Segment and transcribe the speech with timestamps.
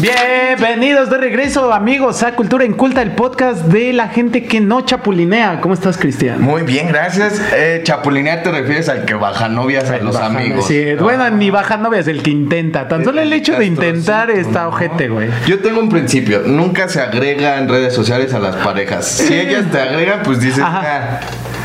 [0.00, 5.60] Bienvenidos de regreso, amigos, a Cultura Inculta, el podcast de la gente que no chapulinea.
[5.60, 6.40] ¿Cómo estás, Cristian?
[6.40, 7.40] Muy bien, gracias.
[7.52, 10.66] Eh, chapulinear te refieres al que baja novias a los Baja- amigos.
[10.68, 12.86] Sí, bueno, ni baja novias, el que intenta.
[12.86, 15.30] Tan solo el hecho de intentar está ojete, güey.
[15.48, 19.04] Yo tengo un principio, nunca se agrega en redes sociales a las parejas.
[19.04, 21.18] Si ellas te agregan, pues dices, ah,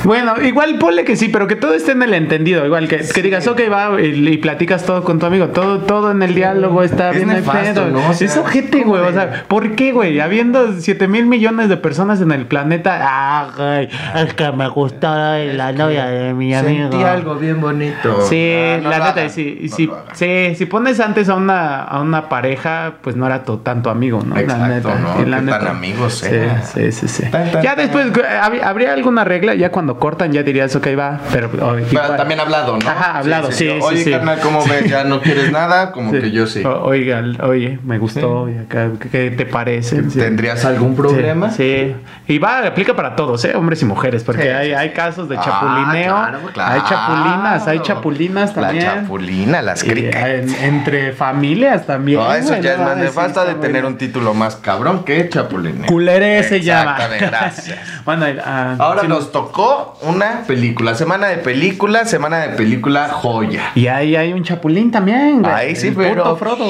[0.04, 2.66] Bueno, igual ponle que sí, pero que todo esté en el entendido.
[2.66, 5.48] Igual que, que digas, ok, va y, y platicas todo con tu amigo.
[5.50, 7.88] Todo, todo en el diálogo está Es bien nefasto.
[7.88, 8.10] ¿no?
[8.10, 9.02] O sea, como güey.
[9.04, 10.20] O sea, ¿por qué, güey?
[10.20, 13.00] Habiendo 7 mil millones de personas en el planeta.
[13.02, 13.90] Ah, güey,
[14.26, 16.90] es que me gustó la novia de mi amigo.
[16.92, 18.22] sentí algo bien bonito.
[18.28, 20.16] Sí, Ah, no la neta, hagan, sí, no hagan.
[20.16, 24.22] sí, si pones antes a una, a una pareja, pues no era tu, tanto amigo,
[24.26, 24.36] ¿no?
[24.38, 24.96] Exacto, la neta.
[24.96, 25.18] ¿no?
[25.18, 25.60] sí, la neta.
[25.60, 26.64] tan amigos Sí, eran.
[26.66, 27.24] sí, sí, sí.
[27.32, 29.56] Tan, tan, Ya después, ¿hab- ¿habría alguna regla?
[29.56, 31.48] Ya cuando cortan ya dirías, ok, va, pero...
[31.48, 32.18] oh, Pero igual.
[32.18, 32.90] también hablado, ¿no?
[32.90, 34.12] Ajá, hablado, sí, sí, Oye, sí.
[34.12, 34.90] carnal, ¿cómo ves?
[34.90, 35.92] ¿Ya no quieres nada?
[35.92, 36.20] Como Sí.
[36.20, 36.64] que yo sí.
[36.64, 40.10] O- Oiga, oye, me gustó, acá, ¿qué- ¿qué te parece?
[40.10, 40.20] Sí.
[40.20, 41.50] ¿Tendrías algún problema?
[41.50, 41.96] Sí,
[42.28, 42.34] sí.
[42.34, 43.56] Y va, aplica para todos, ¿eh?
[43.56, 46.14] Hombres y mujeres, porque Sí, hay, sí, hay casos de Ah, chapulineo.
[46.16, 46.74] claro, claro.
[46.74, 48.86] Hay chapulinas, hay chapulinas La también.
[48.86, 50.26] chapulina, las cricas.
[50.26, 52.20] en- entre familias también.
[52.20, 55.86] No, eso güey, ya es más nefasta de tener un título más cabrón que chapulineo.
[55.88, 56.92] Culere se llama.
[56.94, 57.80] Exactamente, gracias.
[58.06, 63.72] bueno, ah, Ahora nos tocó una película, semana de película, semana de película joya.
[63.76, 65.54] Y ahí hay un chapulín también, güey.
[65.54, 66.24] Ahí sí, El pero.
[66.24, 66.66] puto Frodo.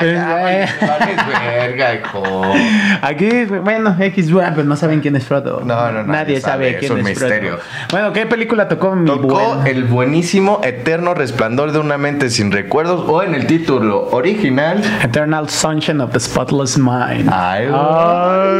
[0.00, 2.22] Verga, hijo.
[3.02, 5.60] Aquí, bueno, X, pero no saben quién es Frodo.
[5.64, 7.58] No, no, nadie nadie sabe, sabe, quién es es, un misterio.
[7.58, 7.88] Frodo.
[7.90, 13.04] Bueno, ¿qué película tocó mi Tocó el buenísimo Eterno Resplandor de una mente sin recuerdos
[13.08, 14.82] o en el título original.
[15.02, 17.28] Eternal Sunshine of the Spotless Mind.
[17.32, 18.52] Ay, Ay,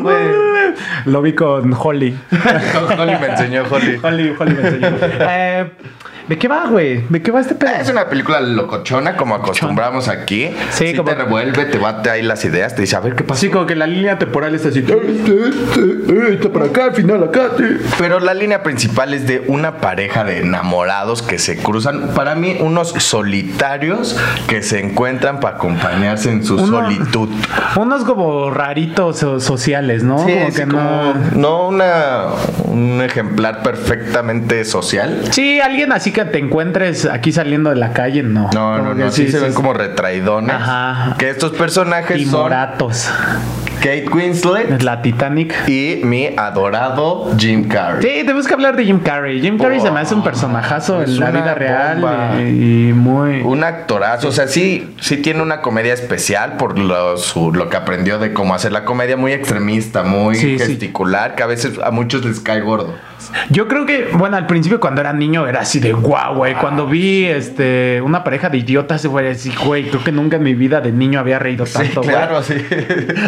[0.00, 0.49] güey.
[1.06, 2.16] Lo vi con Holly.
[2.98, 4.00] Holly me enseñó, Holly.
[4.02, 4.96] Holly, Holly me enseñó.
[5.20, 5.70] Eh,
[6.30, 7.04] ¿De qué va, güey?
[7.08, 7.72] ¿De qué va este pedo?
[7.80, 10.48] Es una película locochona, como acostumbramos aquí.
[10.70, 13.24] Sí, Sí, como- te revuelve, te bate ahí las ideas, te dice, a ver qué
[13.24, 13.38] pasa.
[13.40, 14.78] Así como que la línea temporal está así.
[16.30, 17.50] Está para acá, al final acá.
[17.58, 17.64] sí.
[17.98, 22.10] Pero la línea principal es de una pareja de enamorados que se cruzan.
[22.14, 24.16] Para mí, unos solitarios
[24.48, 27.28] que se encuentran para acompañarse en su Uno- solitud.
[27.76, 30.24] Unos como raritos so- sociales, ¿no?
[30.24, 31.14] Sí, como sí, que como- no.
[31.34, 32.26] no una,
[32.66, 35.24] un ejemplar perfectamente social.
[35.32, 38.42] Sí, alguien así que te encuentres aquí saliendo de la calle, no.
[38.54, 39.54] No, Como no, no, sí, se ven sí.
[39.56, 40.54] como retraidones.
[40.54, 41.16] Ajá.
[41.18, 43.10] Que estos personajes son Timoratos.
[43.78, 45.54] Kate Winslet La Titanic.
[45.66, 48.02] y mi adorado Jim Carrey.
[48.02, 49.40] Sí, tenemos que hablar de Jim Carrey.
[49.40, 53.40] Jim Carrey se me hace un personajazo en la vida real y, y muy.
[53.40, 57.78] Un actorazo, o sea, sí, sí tiene una comedia especial por lo, su- lo que
[57.78, 60.66] aprendió de cómo hacer la comedia muy extremista, muy Sí, sí.
[60.66, 62.94] gesticular, que a veces a muchos les cae gordo.
[63.50, 66.54] Yo creo que, bueno, al principio cuando era niño era así de guau, güey.
[66.54, 70.54] Cuando vi este una pareja de idiotas, güey, así, güey, creo que nunca en mi
[70.54, 72.14] vida de niño había reído tanto, güey.
[72.14, 72.54] claro, sí.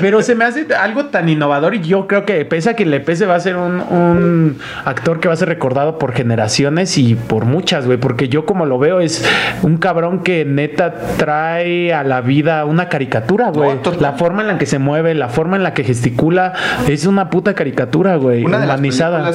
[0.01, 3.01] Pero se me hace algo tan innovador y yo creo que pese a que le
[3.01, 7.15] pese va a ser un, un actor que va a ser recordado por generaciones y
[7.15, 9.25] por muchas, güey, porque yo como lo veo es
[9.63, 13.79] un cabrón que neta trae a la vida una caricatura, güey.
[13.85, 16.55] No, la forma en la que se mueve, la forma en la que gesticula
[16.89, 18.81] es una puta caricatura, güey, Una de las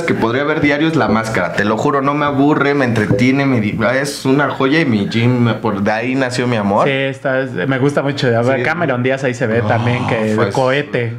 [0.03, 1.53] que podría ver diario es La Máscara.
[1.53, 5.07] Te lo juro, no me aburre, me entretiene, me di- es una joya y mi
[5.09, 6.87] Jim, por de ahí nació mi amor.
[6.87, 8.27] Sí, está, es- me gusta mucho.
[8.35, 8.63] A ver, Sí.
[8.63, 11.17] Cameron Díaz ahí se ve también que Pues, cohete.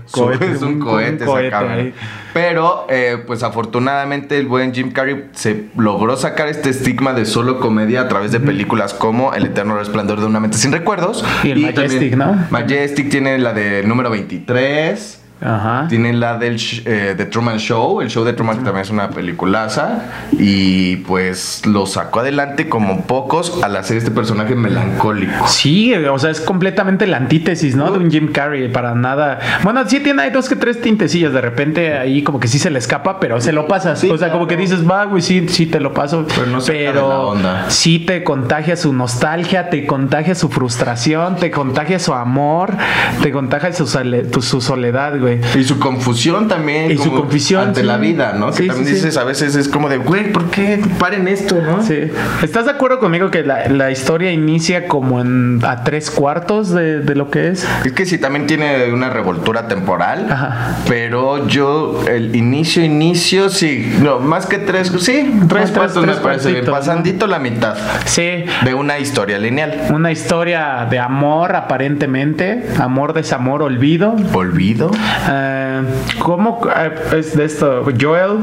[0.53, 1.95] Es un cohete, ahí.
[2.35, 7.59] Pero, eh, pues afortunadamente el buen Jim Carrey se logró sacar este estigma de solo
[7.59, 11.25] comedia a través de películas como El Eterno Resplandor de una mente sin recuerdos.
[11.43, 12.37] Y el Majestic, ¿no?
[12.51, 15.23] Majestic tiene la de número 23.
[15.41, 15.87] Ajá.
[15.89, 19.11] Tiene la del eh, The Truman Show, el show de Truman que también es una
[19.11, 25.47] peliculaza y pues lo sacó adelante como pocos al hacer este personaje melancólico.
[25.47, 27.93] Sí, o sea, es completamente la antítesis, ¿no?
[27.93, 29.39] De un Jim Carrey, para nada.
[29.63, 32.71] Bueno, sí tiene hay dos que tres tintecillas, de repente ahí como que sí se
[32.71, 34.01] le escapa, pero se lo pasas.
[34.01, 36.27] Sí, o sea, como que dices, va, güey, sí, sí te lo paso.
[36.35, 37.71] Pero no saca de la pero onda.
[37.71, 42.75] sí te contagia su nostalgia, te contagia su frustración, te contagia su amor,
[43.23, 45.28] te contagia su, su soledad, güey.
[45.59, 46.91] Y su confusión también.
[46.91, 47.87] Y su como confusión, Ante sí.
[47.87, 48.53] la vida, ¿no?
[48.53, 51.61] Sí, que también sí, dices a veces es como de, güey, ¿por qué paren esto,
[51.61, 51.83] no?
[51.83, 52.11] Sí.
[52.43, 57.01] ¿Estás de acuerdo conmigo que la, la historia inicia como en a tres cuartos de,
[57.01, 57.67] de lo que es?
[57.85, 60.27] Es que sí, también tiene una revoltura temporal.
[60.31, 60.77] Ajá.
[60.89, 63.93] Pero yo, el inicio, inicio, sí.
[64.03, 66.65] No, más que tres, sí, tres cuartos me parece bien.
[66.67, 67.75] Pasandito la mitad
[68.05, 68.45] Sí.
[68.65, 69.89] de una historia lineal.
[69.91, 72.65] Una historia de amor, aparentemente.
[72.79, 74.15] Amor, desamor, olvido.
[74.35, 74.91] Olvido.
[75.29, 75.83] Eh,
[76.21, 77.85] ¿Cómo eh, es de esto?
[78.01, 78.41] Joel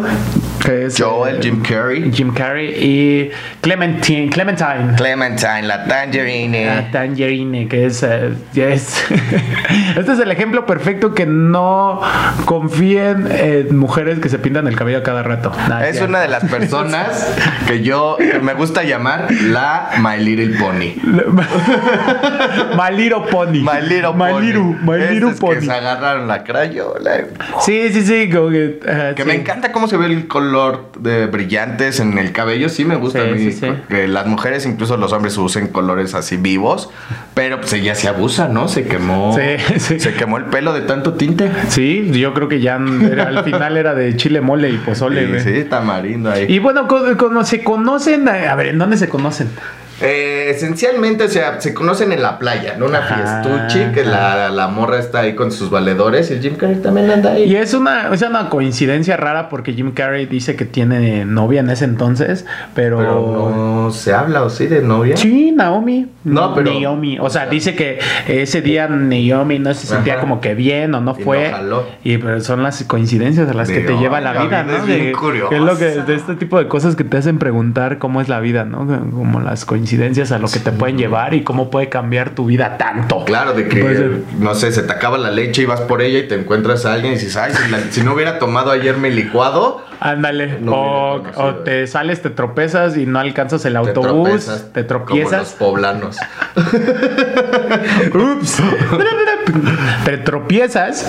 [0.66, 2.12] que es Joel, eh, Jim Carrey.
[2.12, 3.32] Jim Carrey y
[3.62, 4.96] Clementine, Clementine.
[4.98, 6.66] Clementine, la Tangerine.
[6.66, 12.02] La Tangerine, que es, eh, este es el ejemplo perfecto que no
[12.46, 15.52] confíen en mujeres que se pintan el cabello cada rato.
[15.70, 16.06] Nah, Es ya.
[16.06, 17.32] una de las personas
[17.68, 20.96] que yo que me gusta llamar la My Little Pony.
[22.76, 23.60] My Little Pony.
[23.62, 24.42] My Little My Pony.
[24.46, 25.56] Little, My Little Pony.
[25.60, 27.26] que se agarraron la crayola.
[27.62, 28.30] Sí, sí, sí.
[28.32, 29.28] como que ah, Que sí.
[29.28, 30.55] me encanta cómo se ve el color
[31.00, 32.69] de brillantes en el cabello.
[32.69, 33.68] Sí me gusta Sí, a mí sí, sí.
[33.90, 36.90] que las mujeres, incluso los hombres, usen colores así vivos.
[37.34, 38.68] Pero pues ella se abusa, ¿no?
[38.68, 39.36] Se quemó.
[39.78, 41.52] Se quemó el pelo de tanto tinte.
[41.69, 42.80] Sí, yo creo que ya
[43.12, 46.46] era- al final era de chile mole y pozole, Sí, tamarindo ahí.
[46.50, 49.50] Y bueno, co- como se conocen, a ver, ¿en dónde se conocen?
[50.01, 52.86] Eh, esencialmente, o sea, se conocen en la playa, ¿no?
[52.88, 56.56] Una Ajá, fiestuchi, que la, la morra está ahí con sus valedores y el Jim
[56.56, 57.44] Carrey también anda ahí.
[57.45, 61.69] Y es una, es una coincidencia rara porque Jim Carrey dice que tiene novia en
[61.69, 62.97] ese entonces, pero...
[62.97, 65.15] Pero no se habla, ¿o sí, de novia?
[65.15, 66.07] Sí, Naomi.
[66.25, 67.18] No, pero- Naomi.
[67.19, 70.21] O sea, dice que ese día Naomi no se sentía Ajá.
[70.21, 71.50] como que bien o no Y fue.
[71.51, 71.88] no jaló.
[72.03, 74.75] Y pero son las coincidencias a las que te lleva "Ay, la vida, ¿no?
[74.75, 75.50] es bien De- curiosa".
[75.51, 78.27] que es lo que de este tipo de cosas que te hacen preguntar cómo es
[78.27, 78.86] la vida, ¿no?
[79.12, 79.85] Como las coincidencias
[80.32, 83.24] a lo que te pueden llevar y cómo puede cambiar tu vida tanto.
[83.26, 86.28] Claro, de que, no sé, se te acaba la leche y vas por ella y
[86.28, 89.10] te encuentras a alguien y dices, ay, si, la- si no hubiera tomado ayer mi
[89.12, 90.60] licuado, Ándale.
[90.60, 95.52] No o, te sales, te tropezas y no alcanzas el autobús, te Como los tropiezas.
[95.58, 96.18] poblanos.
[98.14, 98.62] Ups.
[100.06, 101.06] Te tropiezas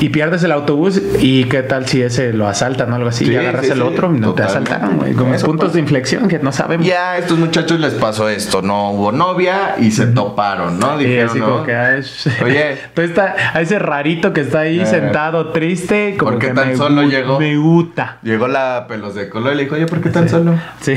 [0.00, 1.00] y pierdes el autobús.
[1.20, 3.26] ¿Y qué tal si ese lo asaltan o algo así?
[3.26, 5.12] Sí, y agarras sí, el otro y no te asaltaron, güey.
[5.14, 5.74] Como Eso puntos pasa.
[5.74, 6.86] de inflexión que no sabemos.
[6.86, 10.96] Ya a estos muchachos les pasó esto, no hubo novia y se toparon, ¿no?
[10.98, 11.46] Dijeron, así ¿no?
[11.46, 12.76] como que es- Oye.
[12.94, 14.86] Tú está, a ese rarito que está ahí Eh.
[14.86, 17.38] sentado triste, como ¿Por qué que tan me solo llegó?
[17.38, 18.18] Me gusta.
[18.22, 20.54] Llegó la pelos de color y le dijo, oye, ¿por qué tan solo?
[20.80, 20.94] Sí.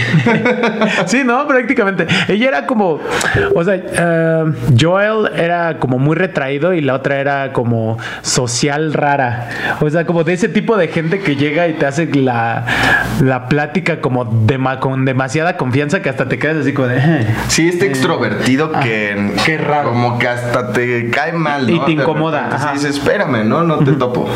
[1.05, 2.07] sí, no, prácticamente.
[2.27, 2.99] Ella era como,
[3.53, 4.43] o sea, eh,
[4.79, 9.49] Joel era como muy retraído y la otra era como social rara.
[9.81, 12.65] O sea, como de ese tipo de gente que llega y te hace la,
[13.21, 16.97] la plática como dema- con demasiada confianza que hasta te quedas así como de...
[16.97, 17.27] "Eh".
[17.47, 19.33] Sí, este extrovertido que...
[19.45, 19.89] qué raro.
[19.89, 21.73] Como que hasta te cae mal, ¿no?
[21.75, 22.69] Y te De incomoda, repente, ajá.
[22.77, 23.63] Sí, dices, espérame, ¿no?
[23.63, 24.27] No te topo.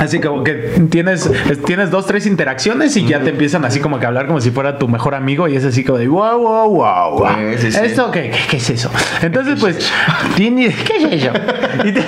[0.00, 0.52] Así como que
[0.90, 4.26] tienes, es- tienes dos, tres interacciones y ya te empiezan así como que a hablar
[4.26, 7.18] como si fuera tu mejor amigo y es así como de wow, wow, wow.
[7.18, 7.28] wow.
[7.50, 8.90] ¿Esto qué, qué, qué es eso?
[9.22, 9.90] Entonces, pues,
[10.36, 11.32] tiene, ¿qué es eso?
[11.84, 12.04] Y te-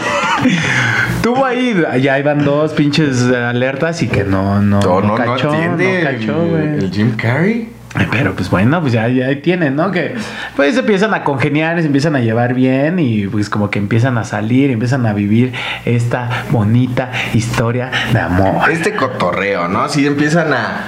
[1.23, 5.53] tuvo ahí, ya iban dos pinches alertas y que no, no, No, no, no, cachó,
[5.53, 6.79] no cachó, güey.
[6.79, 7.69] el Jim Carrey.
[8.11, 9.91] Pero pues bueno, pues ya, ya ahí tienen, ¿no?
[9.91, 10.15] Que
[10.55, 14.23] pues empiezan a congeniar, se empiezan a llevar bien y pues como que empiezan a
[14.25, 15.53] salir, empiezan a vivir
[15.85, 18.71] esta bonita historia de amor.
[18.71, 19.83] Este cotorreo, ¿no?
[19.83, 20.85] Así empiezan a,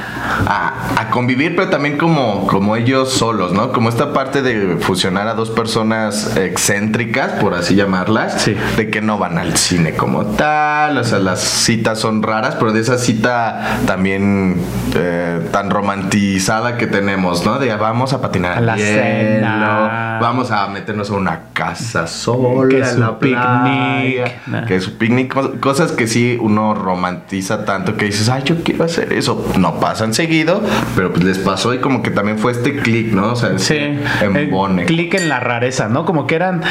[0.47, 3.73] a, a convivir, pero también como, como ellos solos, ¿no?
[3.73, 8.57] Como esta parte de fusionar a dos personas excéntricas, por así llamarlas, Sí.
[8.77, 12.73] de que no van al cine como tal, o sea, las citas son raras, pero
[12.73, 14.57] de esa cita también
[14.95, 17.59] eh, tan romantizada que tenemos, ¿no?
[17.59, 20.19] De vamos a patinar A la hielo, cena.
[20.21, 24.97] vamos a meternos a una casa sola, Que en su la playa, picnic, que su
[24.99, 29.45] picnic, cos- cosas que sí uno romantiza tanto que dices, ay, yo quiero hacer eso.
[29.59, 30.63] No pasan seguido,
[30.95, 33.33] pero pues les pasó y como que también fue este click, ¿no?
[33.33, 33.97] O sea, Sí, este
[34.27, 34.85] el embone.
[34.85, 36.05] clic en la rareza, ¿no?
[36.05, 36.63] Como que eran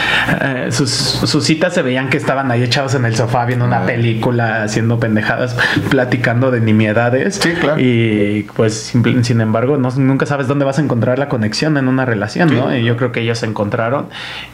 [0.42, 3.84] eh, sus, sus citas se veían que estaban ahí echados en el sofá viendo una
[3.84, 3.86] Ah.
[3.86, 5.56] película, haciendo pendejadas,
[5.90, 7.36] platicando de nimiedades.
[7.42, 7.80] Sí, claro.
[7.82, 11.88] Y pues simple- sin embargo, no, nunca sabes dónde vas a encontrar la conexión en
[11.88, 12.70] una relación, ¿no?
[12.70, 12.78] Sí.
[12.78, 14.08] Y yo creo que ellos se encontraron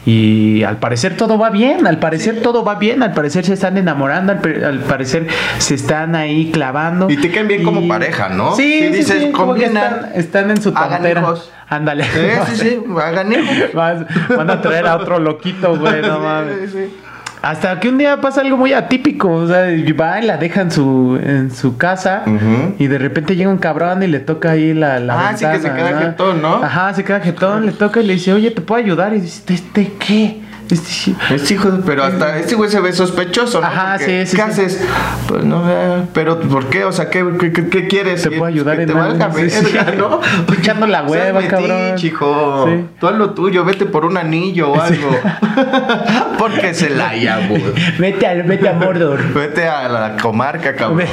[0.06, 3.76] y al parecer todo va bien, al parecer todo va bien, al parecer se están
[3.76, 5.26] enamorando, al, al parecer
[5.58, 7.10] se están ahí clavando.
[7.10, 8.54] Y te caen bien como pareja, ¿no?
[8.54, 11.34] Sí, Sí, sí, dices, sí, como que están, están en su tontera.
[11.68, 12.04] Ándale.
[12.04, 13.74] Sí, sí, sí, hagan hijos.
[14.36, 16.70] Van a traer a otro loquito, güey, no mames.
[16.70, 16.96] Sí, sí.
[17.42, 19.66] Hasta que un día pasa algo muy atípico, o sea,
[19.98, 22.74] va y la deja en su, en su casa Ujú.
[22.78, 25.60] y de repente llega un cabrón y le toca ahí la, la Ah, sí, que
[25.60, 26.62] se queda jetón, ¿no?
[26.62, 29.14] Ajá, se queda jetón, le toca y le dice, oye, ¿te puedo ayudar?
[29.14, 30.40] Y dice, ¿este qué?
[30.70, 33.66] Este, Es hijo, pero hasta este güey se ve sospechoso, ¿no?
[33.66, 34.50] Ajá, Porque, sí, sí, ¿Qué sí.
[34.50, 34.84] haces?
[35.26, 36.84] Pues no, eh, pero ¿por qué?
[36.84, 38.22] O sea, ¿qué, qué, qué- qué quieres?
[38.22, 39.76] Te puedo ayudar que en te valga sí, sí.
[39.96, 40.20] ¿no?
[40.58, 41.94] Echando la hueva, cabrón.
[42.02, 42.66] hijo.
[42.68, 42.84] Sí.
[43.00, 45.10] Tú haz lo tuyo, vete por un anillo o algo.
[46.38, 47.08] Porque se la
[47.48, 47.64] güey.
[47.98, 49.32] Vete a, vete a Mordor.
[49.34, 51.06] Vete a la comarca, cabrón.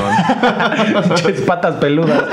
[1.47, 2.23] Patas peludas.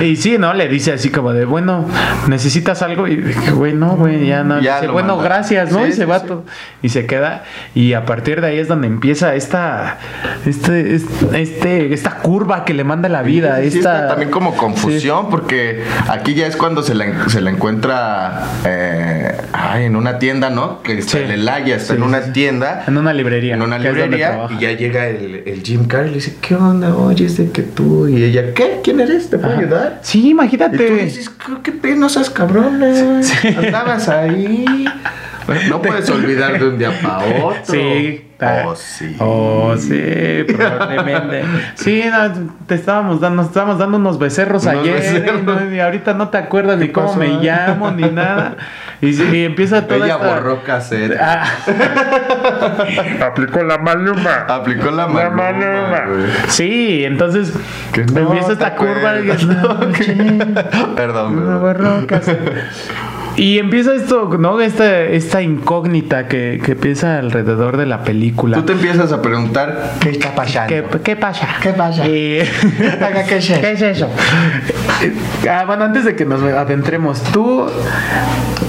[0.00, 0.52] y sí, ¿no?
[0.54, 1.86] Le dice así como de, bueno,
[2.26, 3.06] ¿necesitas algo?
[3.06, 4.60] Y dije, güey, no, güey, ya no.
[4.60, 5.28] Ya Dice, bueno, manda.
[5.30, 5.80] gracias, ¿no?
[6.00, 6.44] Sí, y sí, se va todo.
[6.82, 7.44] Y se queda.
[7.74, 9.98] Y a partir de ahí es donde empieza esta.
[10.46, 10.94] Este,
[11.34, 13.60] este, esta curva que le manda la vida.
[13.60, 19.36] esta, también como confusión, porque aquí ya es cuando se la, se la encuentra eh,
[19.76, 20.82] en una tienda, ¿no?
[20.82, 22.84] Que está en el Haya, está en una tienda.
[22.86, 23.54] En una librería.
[23.54, 24.46] En una librería.
[24.50, 26.94] Y ya llega el, el Jim Carrey y le dice, ¿qué onda?
[26.94, 28.08] Oye, es de que tú.
[28.08, 28.80] Y ella, ¿qué?
[28.82, 29.30] ¿Quién eres?
[29.30, 30.00] ¿Te puedo ayudar?
[30.02, 30.76] Sí, imagínate.
[30.76, 31.30] Y tú dices,
[31.62, 32.82] qué pena, seas cabrón.
[33.56, 34.64] Andabas ahí.
[35.68, 37.62] No puedes olvidar de un día para otro.
[37.64, 38.30] Sí.
[38.42, 39.16] Oh, sí.
[39.18, 41.44] Oh, sí, probablemente.
[41.74, 42.02] Sí,
[42.66, 45.36] te estábamos dando, nos estábamos dando unos becerros ayer
[45.70, 48.56] Y, ahorita no te acuerdas ni cómo me llamo ni nada.
[49.02, 51.18] Y, empieza todo Ella borró cassette.
[51.20, 51.44] Ah.
[53.26, 54.46] Aplicó la maluma.
[54.48, 55.52] Aplicó la maluma.
[55.52, 56.06] La
[56.48, 57.52] Sí, entonces
[57.94, 59.14] empieza esta curva.
[60.96, 61.60] Perdón, perdón.
[61.60, 62.40] borró cassette.
[63.40, 64.60] Y empieza esto, ¿no?
[64.60, 68.58] Esta, esta incógnita que, que empieza alrededor de la película.
[68.58, 70.68] Tú te empiezas a preguntar, ¿qué está pasando?
[70.68, 71.48] ¿Qué, qué pasa?
[71.62, 72.02] ¿Qué pasa?
[72.02, 72.50] ¿Qué, es
[73.60, 74.10] ¿Qué es eso?
[75.50, 77.66] Ah, bueno, antes de que nos adentremos, ¿tú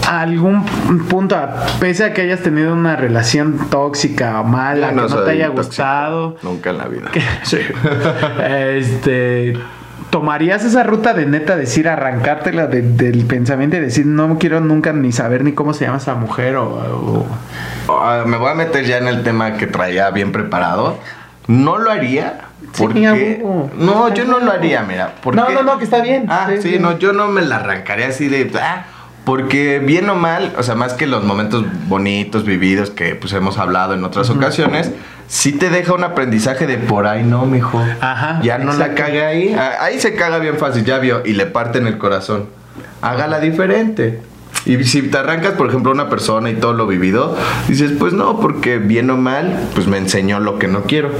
[0.07, 0.63] a algún
[1.09, 1.37] punto,
[1.81, 6.37] pese a que hayas tenido una relación tóxica o mala, que no te haya gustado?
[6.43, 7.11] Nunca en la vida.
[7.43, 7.57] sí.
[8.49, 9.57] este
[10.11, 15.13] ¿Tomarías esa ruta de neta decir arrancártela del pensamiento y decir no quiero nunca ni
[15.13, 17.25] saber ni cómo se llama esa mujer o,
[18.25, 20.97] me voy a meter ya en el tema que traía bien preparado.
[21.47, 22.41] No lo haría
[22.77, 23.41] porque
[23.75, 26.25] no, yo no lo haría, mira, porque No, no, no, que está bien.
[26.29, 28.83] Ah, sí, no, yo no me la arrancaría así de ah,
[29.25, 33.57] porque bien o mal, o sea, más que los momentos bonitos vividos que pues hemos
[33.57, 34.91] hablado en otras ocasiones,
[35.27, 37.83] sí te deja un aprendizaje de por ahí no, mijo.
[37.99, 38.39] Ajá.
[38.43, 39.55] Ya no la cague ahí.
[39.57, 42.49] Ah, ahí se caga bien fácil, ya vio, y le parte en el corazón.
[43.01, 44.21] Hágala diferente.
[44.65, 47.35] Y si te arrancas, por ejemplo, una persona y todo lo vivido,
[47.67, 51.11] dices, pues no, porque bien o mal, pues me enseñó lo que no quiero.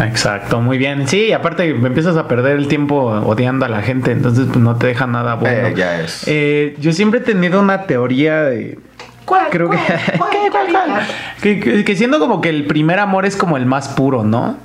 [0.00, 1.08] Exacto, muy bien.
[1.08, 4.76] Sí, y aparte empiezas a perder el tiempo odiando a la gente, entonces pues no
[4.76, 5.68] te deja nada bueno.
[5.68, 6.24] Eh, ya es.
[6.26, 8.78] Eh, yo siempre he tenido una teoría de
[9.24, 9.46] ¿Cuál?
[9.50, 9.78] Creo que,
[11.60, 14.56] que, que, siendo como que el primer amor es como el más puro, ¿no?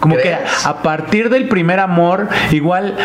[0.00, 2.96] Como que a partir del primer amor, igual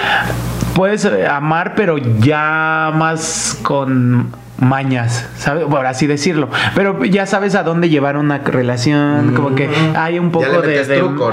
[0.73, 5.65] puedes amar, pero ya más con mañas, ¿sabes?
[5.65, 6.49] Por así decirlo.
[6.75, 10.79] Pero ya sabes a dónde llevar una relación, como que hay un poco de,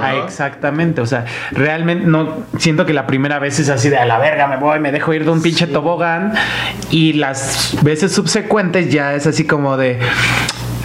[0.00, 4.07] ah, exactamente, o sea, realmente no siento que la primera vez es así de a
[4.07, 6.33] la verga, me voy, me dejo ir de un pinche tobogán
[6.91, 9.99] y las veces subsecuentes ya es así como de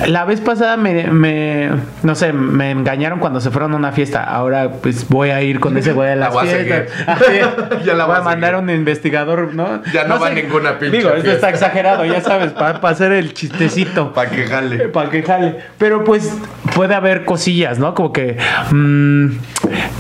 [0.06, 1.70] la vez pasada me,
[2.04, 4.24] no sé, me engañaron cuando se fueron a una fiesta.
[4.24, 6.88] Ahora pues voy a ir con ese güey a las la fiestas.
[7.86, 9.82] ya la voy, a, mandar a un investigador, ¿no?
[9.92, 14.14] Ya no, va ninguna pinche Digo, esto está exagerado, ya sabes, para hacer el chistecito.
[14.14, 14.90] Para que jale.
[14.90, 15.58] Para que jale.
[15.78, 16.32] Pero pues
[16.76, 17.94] puede haber cosillas, ¿no?
[17.96, 18.38] Como que
[18.72, 19.28] mm,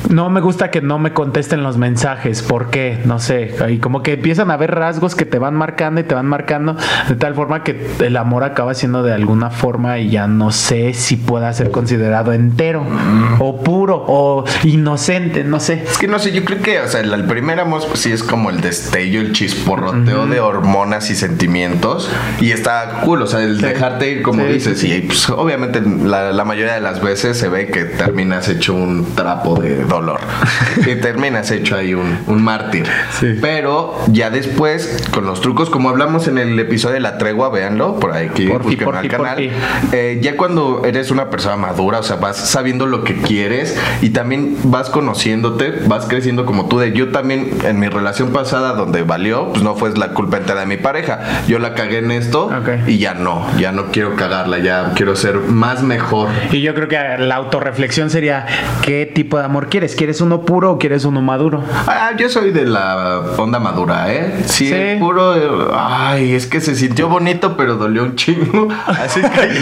[0.09, 2.41] no me gusta que no me contesten los mensajes.
[2.41, 2.99] ¿Por qué?
[3.05, 3.55] No sé.
[3.69, 6.75] Y como que empiezan a haber rasgos que te van marcando y te van marcando
[7.07, 10.93] de tal forma que el amor acaba siendo de alguna forma y ya no sé
[10.93, 12.85] si pueda ser considerado entero
[13.39, 15.83] o puro o inocente, no sé.
[15.83, 18.23] Es que no sé, yo creo que, o sea, el, primer amor pues, sí es
[18.23, 23.59] como el destello, el chisporroteo de hormonas y sentimientos y está cool, o sea, el
[23.59, 27.83] dejarte ir como dices y pues obviamente la, mayoría de las veces se ve que
[27.83, 30.19] terminas hecho un trapo de dolor
[30.77, 32.87] y terminas hecho ahí un, un mártir.
[33.41, 37.99] Pero ya después, con los trucos, como hablamos en el episodio de la tregua, véanlo,
[37.99, 39.49] por ahí que busquen al canal.
[39.91, 44.09] Eh, ya cuando eres una persona madura, o sea, vas sabiendo lo que quieres y
[44.09, 49.03] también vas conociéndote, vas creciendo como tú de yo también en mi relación pasada donde
[49.03, 51.43] valió, pues no fue la culpa entera de mi pareja.
[51.47, 52.49] Yo la cagué en esto
[52.85, 56.29] y ya no, ya no quiero cagarla, ya quiero ser más mejor.
[56.51, 58.45] Y yo creo que la autorreflexión sería
[58.81, 59.95] ¿qué tipo de amor quieres?
[59.95, 61.63] ¿Quieres uno puro o quieres uno maduro?
[61.87, 64.43] Ah, yo soy de la onda madura, ¿eh?
[64.45, 68.67] Sí, puro, ay, es que se sintió bonito, pero dolió un chingo.
[68.87, 69.61] Así que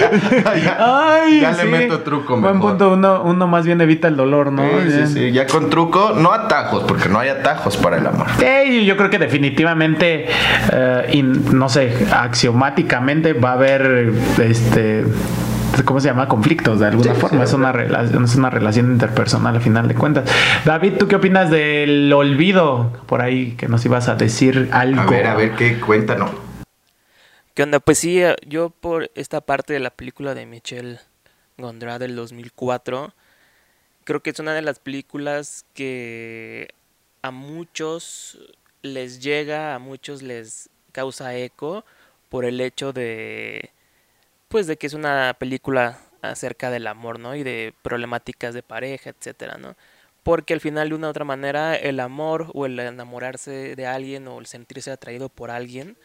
[1.42, 2.58] ya, le meto truco mejor.
[2.58, 4.64] Buen punto, uno, uno más bien evita el dolor, ¿no?
[4.90, 8.28] Sí, sí, ya con truco, no atajos, porque no hay atajos para el amor.
[8.38, 10.28] Sí, yo creo que definitivamente,
[10.72, 15.06] eh, no sé, axiomáticamente va a haber este
[15.86, 16.27] ¿cómo se llama?
[16.27, 17.44] Conflictos de alguna forma.
[17.44, 20.29] es, una relación, es una relación interpersonal al final de cuentas.
[20.63, 22.91] David, ¿tú qué opinas del olvido?
[23.08, 25.01] Por ahí que nos ibas a decir algo.
[25.01, 25.79] A ver, a ver, ¿qué?
[25.79, 26.32] Cuéntanos.
[27.53, 27.79] ¿Qué onda?
[27.79, 31.00] Pues sí, eh, yo por esta parte de la película de Michelle
[31.58, 33.13] Gondra del 2004,
[34.03, 36.67] creo que es una de las películas que
[37.22, 38.38] a muchos
[38.82, 41.86] les llega, a muchos les causa eco
[42.29, 43.72] por el hecho de
[44.55, 47.35] pues de que es una película acerca del amor, ¿no?
[47.35, 49.75] Y de problemáticas de pareja, etcétera, ¿no?
[50.24, 54.29] Porque al final de una u otra manera el amor o el enamorarse de alguien
[54.29, 55.97] o el sentirse atraído por alguien,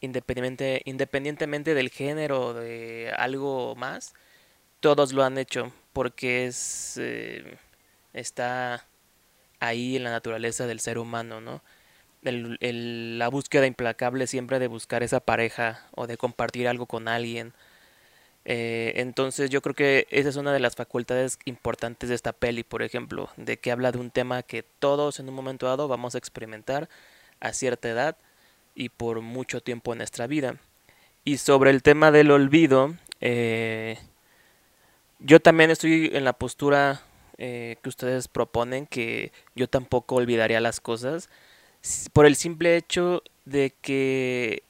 [0.00, 4.14] independientemente, independientemente del género o de algo más,
[4.78, 7.58] todos lo han hecho porque es eh,
[8.12, 8.86] está
[9.58, 11.62] ahí en la naturaleza del ser humano, ¿no?
[12.22, 17.52] la búsqueda implacable siempre de buscar esa pareja o de compartir algo con alguien.
[18.44, 22.64] Eh, entonces yo creo que esa es una de las facultades importantes de esta peli,
[22.64, 26.14] por ejemplo, de que habla de un tema que todos en un momento dado vamos
[26.14, 26.88] a experimentar
[27.40, 28.16] a cierta edad
[28.74, 30.56] y por mucho tiempo en nuestra vida.
[31.24, 33.98] Y sobre el tema del olvido, eh,
[35.20, 37.02] yo también estoy en la postura
[37.38, 41.28] eh, que ustedes proponen, que yo tampoco olvidaría las cosas,
[42.12, 44.62] por el simple hecho de que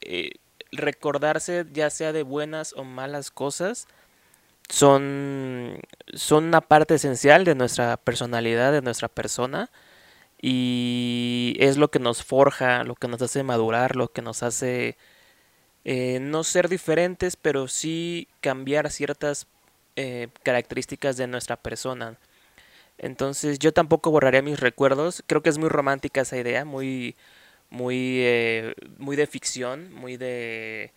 [0.72, 3.86] recordarse ya sea de buenas o malas cosas,
[4.68, 5.80] son,
[6.14, 9.70] son una parte esencial de nuestra personalidad, de nuestra persona,
[10.40, 14.96] y es lo que nos forja, lo que nos hace madurar, lo que nos hace
[15.84, 19.46] eh, no ser diferentes, pero sí cambiar ciertas
[19.96, 22.18] eh, características de nuestra persona.
[22.98, 25.24] Entonces yo tampoco borraría mis recuerdos.
[25.26, 27.16] Creo que es muy romántica esa idea, muy,
[27.72, 30.92] muy, eh, muy de ficción, muy de,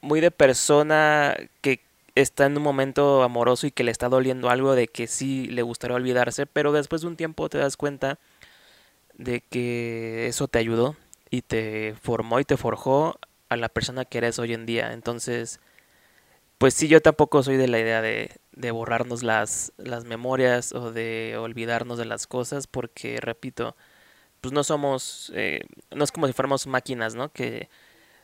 [0.00, 1.80] muy de persona que
[2.14, 5.62] está en un momento amoroso y que le está doliendo algo de que sí le
[5.62, 8.18] gustaría olvidarse, pero después de un tiempo te das cuenta
[9.14, 10.96] de que eso te ayudó
[11.30, 14.92] y te formó y te forjó a la persona que eres hoy en día.
[14.92, 15.60] Entonces,
[16.58, 20.92] pues sí, yo tampoco soy de la idea de, de borrarnos las, las memorias o
[20.92, 23.76] de olvidarnos de las cosas porque, repito,
[24.42, 27.32] pues no somos, eh, no es como si fuéramos máquinas, ¿no?
[27.32, 27.70] Que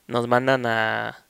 [0.09, 1.25] nos mandan a,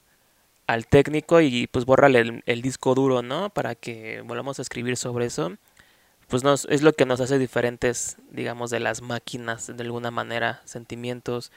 [0.67, 3.51] al técnico y pues bórrale el, disco duro, ¿no?
[3.51, 5.57] Para que volvamos a escribir sobre eso.
[6.29, 10.63] Pues nos, es lo que nos hace diferentes, digamos, de las máquinas, de alguna manera,
[10.65, 11.53] sentimientos,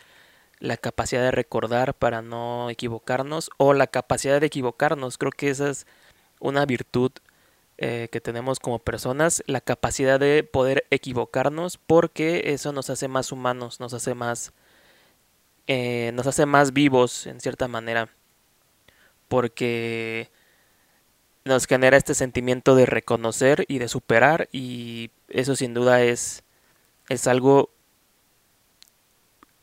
[0.60, 5.18] la capacidad de recordar para no equivocarnos o la capacidad de equivocarnos.
[5.18, 5.88] Creo que esa es
[6.40, 7.12] una virtud
[7.84, 13.32] eh, que tenemos como personas, la capacidad de poder equivocarnos porque eso nos hace más
[13.32, 14.54] humanos, nos hace más,
[15.66, 18.10] eh, nos hace más vivos en cierta manera
[19.28, 20.30] porque
[21.44, 26.44] nos genera este sentimiento de reconocer y de superar y eso sin duda es,
[27.10, 27.72] es algo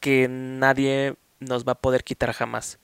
[0.01, 2.81] que nadie nos va a poder quitar jamás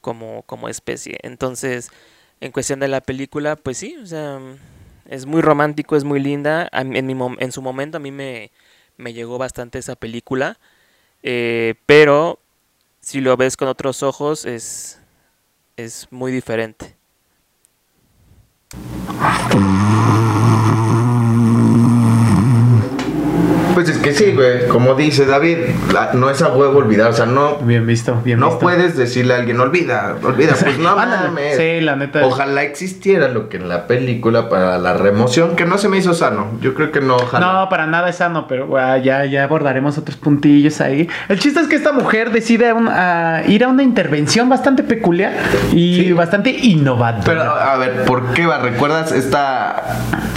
[0.00, 1.18] como, como especie.
[1.22, 1.90] Entonces,
[2.40, 4.40] en cuestión de la película, pues sí, o sea,
[5.08, 6.68] es muy romántico, es muy linda.
[6.72, 8.50] En, su momento a mí me,
[8.96, 10.58] me llegó bastante esa película,
[11.22, 12.38] eh, pero
[13.00, 15.00] si lo ves con otros ojos es,
[15.76, 16.96] es muy diferente.
[23.74, 24.68] Pues es que sí, güey.
[24.68, 25.56] Como dice David,
[26.14, 27.10] no es a huevo olvidar.
[27.10, 27.56] O sea, no.
[27.56, 28.60] Bien visto, bien no visto.
[28.60, 30.54] puedes decirle a alguien, olvida, olvida.
[30.60, 31.56] Pues no mames.
[31.56, 32.24] Sí, la neta.
[32.24, 36.14] Ojalá existiera lo que en la película para la remoción, que no se me hizo
[36.14, 36.46] sano.
[36.60, 37.62] Yo creo que no, ojalá.
[37.62, 41.08] No, para nada es sano, pero bueno, ya, ya abordaremos otros puntillos ahí.
[41.28, 42.74] El chiste es que esta mujer decide
[43.48, 45.32] ir a una intervención bastante peculiar
[45.72, 47.24] y bastante innovadora.
[47.24, 48.58] Pero, a ver, ¿por qué va?
[48.58, 49.82] ¿Recuerdas esta.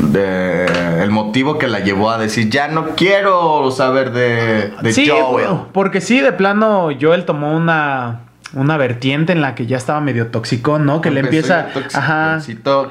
[0.04, 0.66] De,
[1.08, 5.48] el motivo que la llevó a decir, ya no quiero saber de, de sí, Joel.
[5.72, 10.28] Porque sí, de plano, Joel tomó una una vertiente en la que ya estaba medio
[10.28, 11.02] tóxico, ¿no?
[11.02, 11.68] Que le empieza.
[11.94, 12.40] Ajá.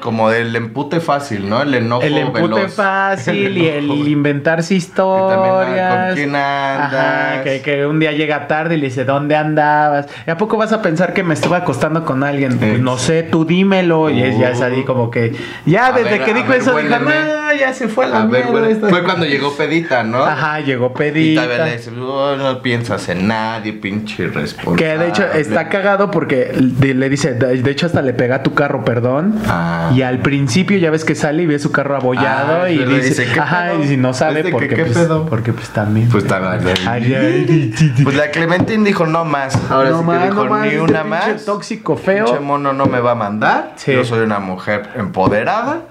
[0.01, 1.61] Como el empute fácil, ¿no?
[1.63, 6.07] El enojo El empute fácil y el inventarse historias.
[6.07, 6.93] ¿Con quién andas?
[6.93, 10.07] Ajá, que, un día llega tarde y le dice, ¿dónde andabas?
[10.25, 12.57] ¿Y a poco vas a pensar que me estuve acostando con alguien?
[12.57, 14.09] Pues no sé, tú dímelo.
[14.09, 15.35] Y es, ya es ahí como que.
[15.65, 18.89] Ya desde que dijo eso, dijo, no, ya se fue a la mierda.
[18.89, 20.23] Fue cuando llegó Pedita, ¿no?
[20.23, 21.45] Ajá, llegó Pedita.
[21.45, 24.83] Y le dice, oh, no piensas en nadie, pinche irresponsable.
[24.83, 28.53] Que de hecho está cagado porque le dice, de hecho hasta le pega a tu
[28.53, 29.39] carro, perdón.
[29.47, 29.91] Ah.
[29.93, 33.23] Y al principio ya ves que sale y ve su carro abollado ah, y dice,
[33.23, 35.25] dice ajá, y si no sabe porque, ¿qué pues, pedo?
[35.25, 36.09] porque pues también.
[36.09, 36.57] Pues estaba.
[36.57, 39.57] Pues la Clementine dijo no más.
[39.69, 41.45] Ahora no sí más, que dijo no más, ni este una más.
[41.45, 42.25] tóxico feo.
[42.25, 43.73] Pinche mono no me va a mandar.
[43.75, 43.93] Sí.
[43.93, 45.81] Yo soy una mujer empoderada.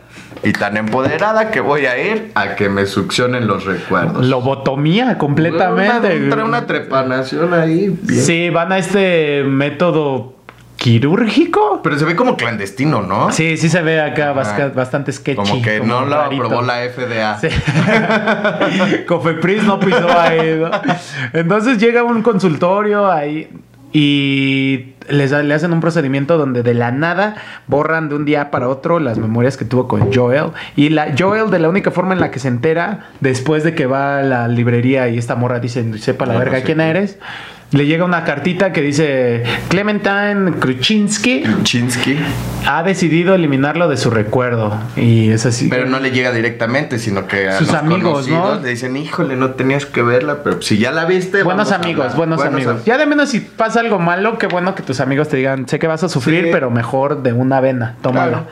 [0.43, 4.25] Y tan empoderada que voy a ir a que me succionen los recuerdos.
[4.25, 6.17] Lobotomía completamente.
[6.33, 7.97] Una, una trepanación ahí.
[8.03, 8.23] Bien.
[8.23, 10.37] Sí, van a este método
[10.77, 11.81] quirúrgico.
[11.83, 13.33] Pero se ve como clandestino, ¿no?
[13.33, 15.37] Sí, sí se ve acá bastante, bastante sketchy.
[15.37, 17.39] Como que como no lo aprobó la FDA.
[17.41, 17.49] Sí.
[19.07, 20.61] Cofepris no pisó ahí.
[20.61, 20.71] ¿no?
[21.33, 23.49] Entonces llega un consultorio ahí
[23.99, 28.69] y les, le hacen un procedimiento donde de la nada borran de un día para
[28.69, 30.51] otro las memorias que tuvo con Joel.
[30.77, 33.87] Y la Joel, de la única forma en la que se entera, después de que
[33.87, 37.19] va a la librería y esta morra dice, sepa la Bueno, verga quién eres,
[37.73, 42.17] le llega una cartita que dice, Clementine Kruczynski Chinsky.
[42.67, 44.79] ha decidido eliminarlo de su recuerdo.
[44.97, 45.69] Y es así.
[45.69, 48.61] Pero no le llega directamente, sino que a Sus los amigos, ¿no?
[48.61, 51.43] le dicen, híjole, no tenías que verla, pero si ya la viste.
[51.43, 52.17] Buenos amigos, hablar".
[52.17, 52.77] buenos, amigos.
[52.79, 55.69] am- Ya de menos si pasa algo malo, qué bueno que tus amigos te digan,
[55.69, 56.51] sé que vas a sufrir, Sí.
[56.53, 58.29] pero mejor de una vena, tómala.
[58.29, 58.47] Claro.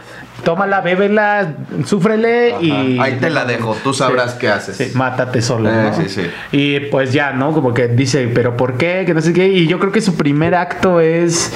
[0.44, 1.54] Tómala, bébela,
[1.86, 2.62] súfrele Ajá.
[2.62, 2.98] y...
[3.00, 4.76] Ahí te la dejo, tú sabrás qué haces.
[4.76, 5.70] Sí, mátate solo.
[5.70, 5.94] Eh, ¿no?
[5.94, 6.22] sí, sí.
[6.52, 7.52] Y pues ya, ¿no?
[7.52, 9.03] Como que dice, pero ¿por qué?
[9.04, 9.48] Que no sé qué.
[9.48, 11.52] Y yo creo que su primer acto es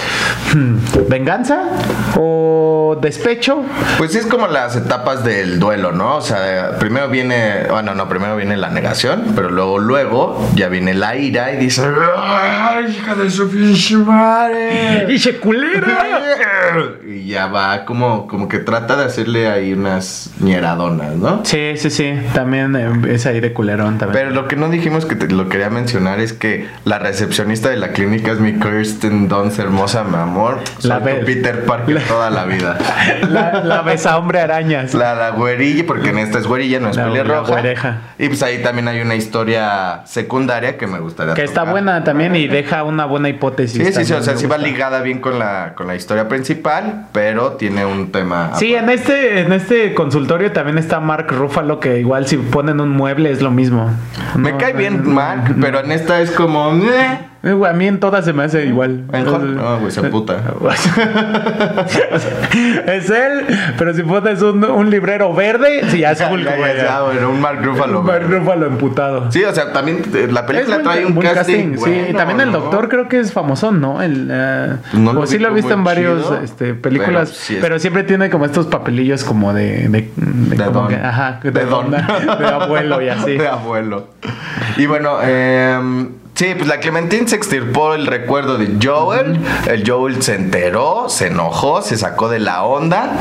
[0.55, 1.65] hmm, venganza
[2.17, 3.65] o despecho.
[3.97, 6.17] Pues sí, es como las etapas del duelo, ¿no?
[6.17, 10.95] O sea, primero viene, bueno, no, primero viene la negación, pero luego, luego ya viene
[10.95, 11.83] la ira y dice,
[12.17, 15.07] ¡ay, hija de su pinche madre!
[15.15, 16.23] ¡Y culera!
[17.07, 21.41] Y ya va como, como que trata de hacerle ahí unas ñeradonas, ¿no?
[21.45, 22.15] Sí, sí, sí.
[22.35, 24.13] También eh, es ahí de culerón también.
[24.13, 26.99] Pero lo que no dijimos que te lo quería mencionar es que la
[27.39, 30.59] recepcionista de la clínica es mi Kirsten Dunst, hermosa, mi amor.
[30.79, 31.25] Soy La tu.
[31.25, 32.77] Peter Parker toda la vida.
[33.31, 34.93] La, la besa hombre arañas.
[34.95, 37.99] La, la güerilla, porque en esta es güerilla, no es pelirroja.
[38.19, 42.35] Y pues ahí también hay una historia secundaria que me gustaría Que está buena también
[42.35, 43.87] y deja una buena hipótesis.
[43.87, 47.07] Sí, sí, sí, o sea, sí va ligada bien con la, con la historia principal,
[47.13, 48.53] pero tiene un tema.
[48.57, 52.89] Sí, en este, en este consultorio también está Mark Ruffalo, que igual si ponen un
[52.91, 53.91] mueble es lo mismo.
[54.37, 55.65] Me No, cae bien no, Mark, no.
[55.65, 56.73] pero en esta es como.
[56.75, 57.19] "Eh".
[57.43, 59.05] Eh, güey, A mí en todas se me hace igual.
[59.13, 59.25] En
[59.57, 60.43] no, güey, se puta.
[62.87, 63.47] es él,
[63.79, 66.77] pero si pones un, un librero verde, sí, ya es Hulk, ya, güey.
[66.77, 68.03] ya, ya, bueno, un Mark Ruffalo.
[68.03, 68.39] Mark güey.
[68.41, 69.31] Ruffalo emputado.
[69.31, 71.77] Sí, o sea, también eh, la película Es buen- trae un buen casting.
[71.77, 72.13] sí.
[72.17, 72.59] también el ¿no?
[72.61, 74.03] doctor creo que es famoso, ¿no?
[74.03, 77.61] El, No lo o sí lo he visto en chido, este, películas, pero sí es-
[77.61, 79.89] pero siempre tiene como estos papelillos como de...
[79.89, 80.89] De, de De como don.
[80.89, 81.91] que- ajá, de, De don.
[81.91, 83.33] don, de abuelo y así.
[83.39, 84.09] De abuelo.
[84.77, 85.79] Y bueno, eh,
[86.39, 89.39] sí, pues la Clementine se extirpó el recuerdo de Joel.
[89.69, 93.19] El Joel se enteró, se enojó, se sacó de la onda.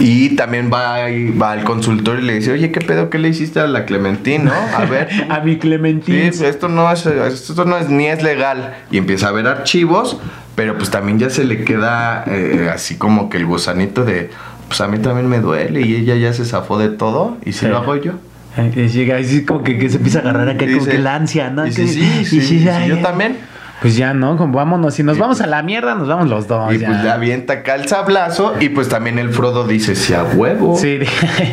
[0.00, 0.98] Y también va,
[1.40, 3.08] va al consultorio y le dice, oye, ¿qué pedo?
[3.10, 4.52] ¿Qué le hiciste a la Clementine, no?
[4.76, 5.08] A ver.
[5.30, 6.28] A mi Sí, Clementine.
[6.28, 8.74] esto no es, esto no es ni es legal.
[8.90, 10.18] Y empieza a ver archivos,
[10.54, 14.30] pero pues también ya se le queda eh, así como que el gusanito de,
[14.68, 17.60] pues a mí también me duele y ella ya se zafó de todo y si
[17.60, 17.66] Sí.
[17.68, 18.12] lo hago yo.
[18.56, 20.98] Eh, y llega así como que, que se empieza a agarrar acá como Dice- que
[20.98, 21.64] la ansia, ¿no?
[21.64, 23.36] dice, Que- sí, y sí, sí, ay, yo también.
[23.82, 24.36] Pues ya, ¿no?
[24.36, 24.94] Como vámonos.
[24.94, 26.72] Si nos Y vamos pues- a la mierda, nos vamos los dos.
[26.72, 30.22] y pues ya avienta acá el sablazo y pues también el Frodo dice, si a
[30.24, 30.76] huevo.
[30.76, 31.00] Sí,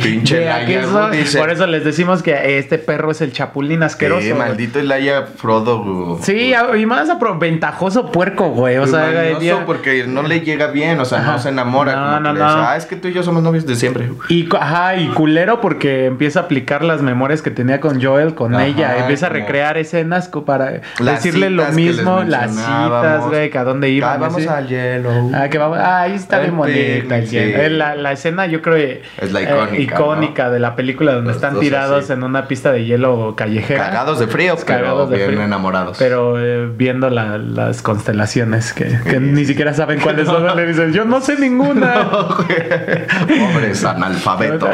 [0.04, 0.48] Pinche
[0.86, 4.22] Wood dice- por eso les decimos que este perro es el chapulín asqueroso.
[4.22, 6.20] Sí, maldito Elijah Frodo.
[6.22, 8.78] Sí, y más ventajoso puerco, güey.
[8.78, 11.32] O Pues sea, día- porque no le llega bien, o sea, Ajá.
[11.34, 11.96] no se enamora.
[11.96, 13.76] No, como no, que le dice, ah, es que tú y yo somos novios de
[13.76, 14.10] siempre.
[14.30, 18.54] Y, ajá, y culero porque empieza a aplicar las memorias que tenía con Joel, con
[18.56, 18.98] Ajá, ella.
[19.00, 21.76] Empieza a recrear escenas para decirle lo citas
[22.24, 24.14] las citas, güey, que a dónde iban.
[24.16, 25.10] Ah, vamos al hielo.
[25.34, 25.78] Ah, que vamos.
[25.80, 27.18] Ah, ahí está El bien bonita.
[27.18, 27.58] el hielo.
[27.64, 31.14] Eh, La, la escena, yo creo, eh, Es la eh, icónica, icónica de la película
[31.14, 32.14] donde Los están dos tirados así.
[32.14, 33.86] en una pista de hielo callejera.
[33.86, 35.42] Cagados de frío, pero Cagados de bien frío.
[35.44, 35.98] enamorados.
[35.98, 40.94] Pero eh, viendo la- las constelaciones que, que ni siquiera saben cuáles son, le dicen,
[40.94, 42.10] yo no sé ninguna.
[43.28, 44.70] Pobres analfabetos.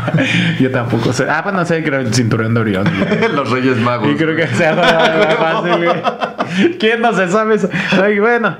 [0.60, 1.26] yo tampoco sé.
[1.28, 2.84] Ah, bueno, sé, creo el cinturón de Orión.
[3.34, 4.08] Los Reyes Magos.
[4.10, 6.75] Y creo que sea más fácil, güey.
[6.78, 7.68] ¿Quién no se sabe eso?
[8.02, 8.56] Ay, bueno.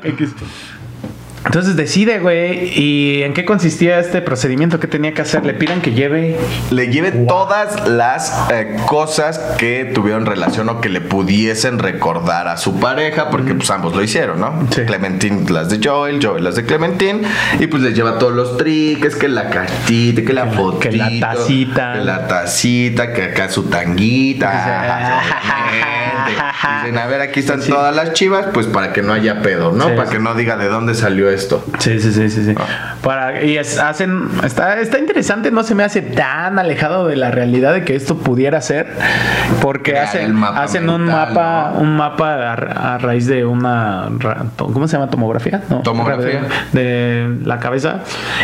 [1.46, 4.81] Entonces decide, güey, ¿y en qué consistía este procedimiento?
[4.81, 5.46] ¿Qué tenía que hacer?
[5.46, 6.37] Le piden que lleve...
[6.72, 12.57] Le lleve todas las eh, cosas que tuvieron relación o que le pudiesen recordar a
[12.57, 14.66] su pareja, porque pues ambos lo hicieron, ¿no?
[14.70, 14.83] Sí.
[14.83, 17.20] Clementine las de Joel, Joel las de Clementine,
[17.61, 21.20] y pues les lleva todos los triques, que la cartita, que la fotito, que la
[21.20, 21.92] tacita.
[21.92, 25.22] que la tacita, que acá su tanguita.
[26.27, 27.71] Dicen, a ver, aquí están Sí.
[27.73, 29.85] todas las chivas, pues para que no haya pedo, ¿no?
[29.89, 30.17] Sí, para sí.
[30.17, 31.65] que no diga de dónde salió esto.
[31.79, 32.55] Sí, sí, sí, sí, sí.
[32.59, 32.95] Ah.
[33.03, 37.31] Para, y es- hacen, está, está interesante, no se me hace tan alejado de la
[37.31, 38.87] realidad de que esto pudiera ser,
[39.61, 41.81] porque Crear hacen, hacen un mapa, ¿no?
[41.81, 44.09] un mapa a, ra- a raíz de una,
[44.57, 45.11] ¿cómo se llama?
[45.11, 46.43] Tomografía, no, Tomografía.
[46.73, 48.01] de, de la cabeza,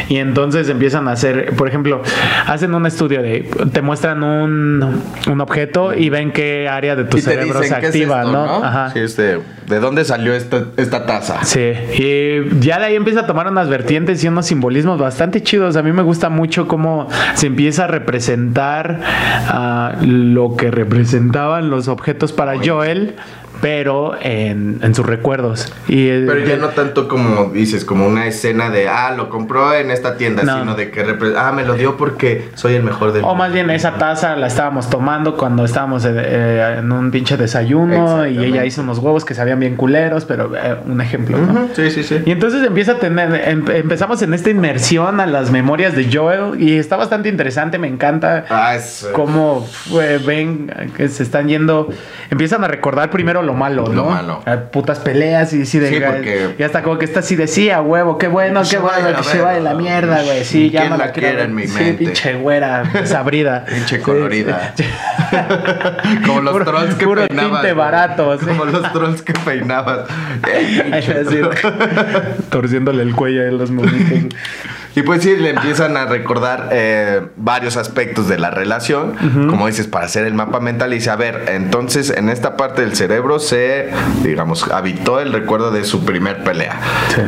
[0.08, 2.02] y entonces empiezan a hacer, por ejemplo,
[2.46, 7.16] hacen un estudio de, te muestran un, un objeto y ven qué área de tu
[7.18, 8.46] y te cerebro dicen es activa, esto, ¿no?
[8.46, 8.64] ¿no?
[8.64, 8.90] Ajá.
[8.90, 11.44] Sí, este, ¿de dónde salió esta, esta taza?
[11.44, 15.76] Sí, y ya de ahí empieza a tomar unas vertientes y unos simbolismos bastante chidos.
[15.76, 21.88] A mí me gusta mucho cómo se empieza a representar ah, lo que representaban los
[21.88, 23.16] objetos para Joel
[23.62, 25.72] pero en, en sus recuerdos.
[25.86, 29.72] Y, eh, Pero ya no tanto como dices, como una escena de, ah, lo compró
[29.72, 30.58] en esta tienda, No.
[30.58, 31.04] sino de que,
[31.38, 34.48] ah, me lo dio porque soy el mejor del O más bien esa taza la
[34.48, 39.24] estábamos tomando cuando estábamos eh, eh, en un pinche desayuno y ella hizo unos huevos
[39.24, 41.68] que sabían bien culeros, pero eh, un ejemplo, ¿no?
[41.74, 42.18] Sí, sí, sí.
[42.26, 46.60] Y entonces empieza a tener, em- empezamos en esta inmersión a las memorias de Joel
[46.60, 48.76] y está bastante interesante, me encanta Ah,
[49.12, 49.68] cómo
[50.00, 51.88] eh, ven que se están yendo,
[52.28, 53.92] empiezan a recordar primero lo malo, ¿no?
[53.94, 54.42] Lo malo.
[54.46, 55.88] A putas peleas y así de...
[55.88, 58.70] Sí, porque- Y hasta como que está así de sí, a huevo, qué bueno, Que
[58.70, 59.78] qué bueno, que la se vaya la verga.
[59.80, 60.44] mierda, güey.
[60.44, 61.46] Sí, ya ¿Quién no la la quiero ver.
[61.46, 62.04] en mi Sí, mente?
[62.04, 63.64] pinche güera, desabrida.
[63.64, 64.74] Pinche colorida.
[66.26, 67.50] Como los Puro- trolls que puro peinabas.
[67.62, 67.74] tinte güey.
[67.74, 68.46] barato, sí.
[68.46, 70.08] Como los trolls que peinabas.
[70.42, 71.02] Ay,
[72.50, 74.38] torciéndole el cuello a los monitos.
[74.94, 79.14] Y pues sí, le empiezan a recordar eh, varios aspectos de la relación,
[79.48, 82.82] como dices, para hacer el mapa mental y dice, a ver, entonces en esta parte
[82.82, 83.88] del cerebro se,
[84.22, 86.78] digamos, habitó el recuerdo de su primer pelea.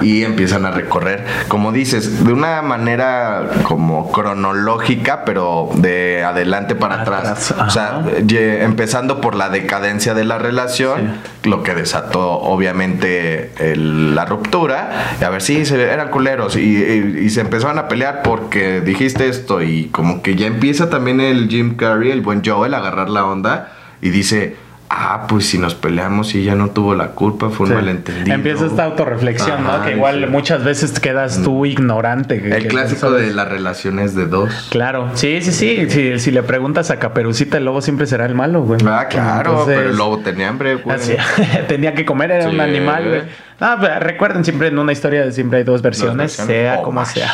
[0.00, 0.06] Sí.
[0.06, 7.00] Y empiezan a recorrer, como dices, de una manera como cronológica, pero de adelante para
[7.02, 7.50] atrás.
[7.50, 8.02] Atrás, O sea,
[8.62, 15.16] empezando por la decadencia de la relación, lo que desató obviamente el- la ruptura.
[15.20, 18.80] Y a ver, sí, se, eran culeros y, y- y se empezaron a pelear porque
[18.80, 22.78] dijiste esto y como que ya empieza también el Jim Carrey, el buen Joel, a
[22.78, 24.56] agarrar la onda y dice,
[24.90, 27.74] ah, pues si nos peleamos y ella no tuvo la culpa, fue un Sí.
[27.76, 28.34] malentendido.
[28.34, 29.84] Empieza esta autorreflexión, Ajá, ¿no?
[29.84, 30.26] Que igual sí.
[30.26, 30.30] Mm.
[30.30, 32.40] muchas veces quedas tú ignorante.
[32.42, 34.68] que- El que clásico de las relaciones de dos.
[34.70, 35.90] Claro, sí, sí, sí.
[35.90, 38.80] Si, si le preguntas a Caperucita, el lobo siempre será el malo, güey.
[38.86, 40.94] Ah, claro, Entonces, pero el lobo tenía hambre, güey.
[40.96, 41.14] así,
[41.68, 42.54] tenía que comer, era Sí.
[42.54, 43.22] un animal, güey.
[43.60, 47.00] Ah, pero recuerden, siempre en una historia siempre hay dos versiones, versiones, sea o como
[47.00, 47.12] más.
[47.12, 47.32] sea.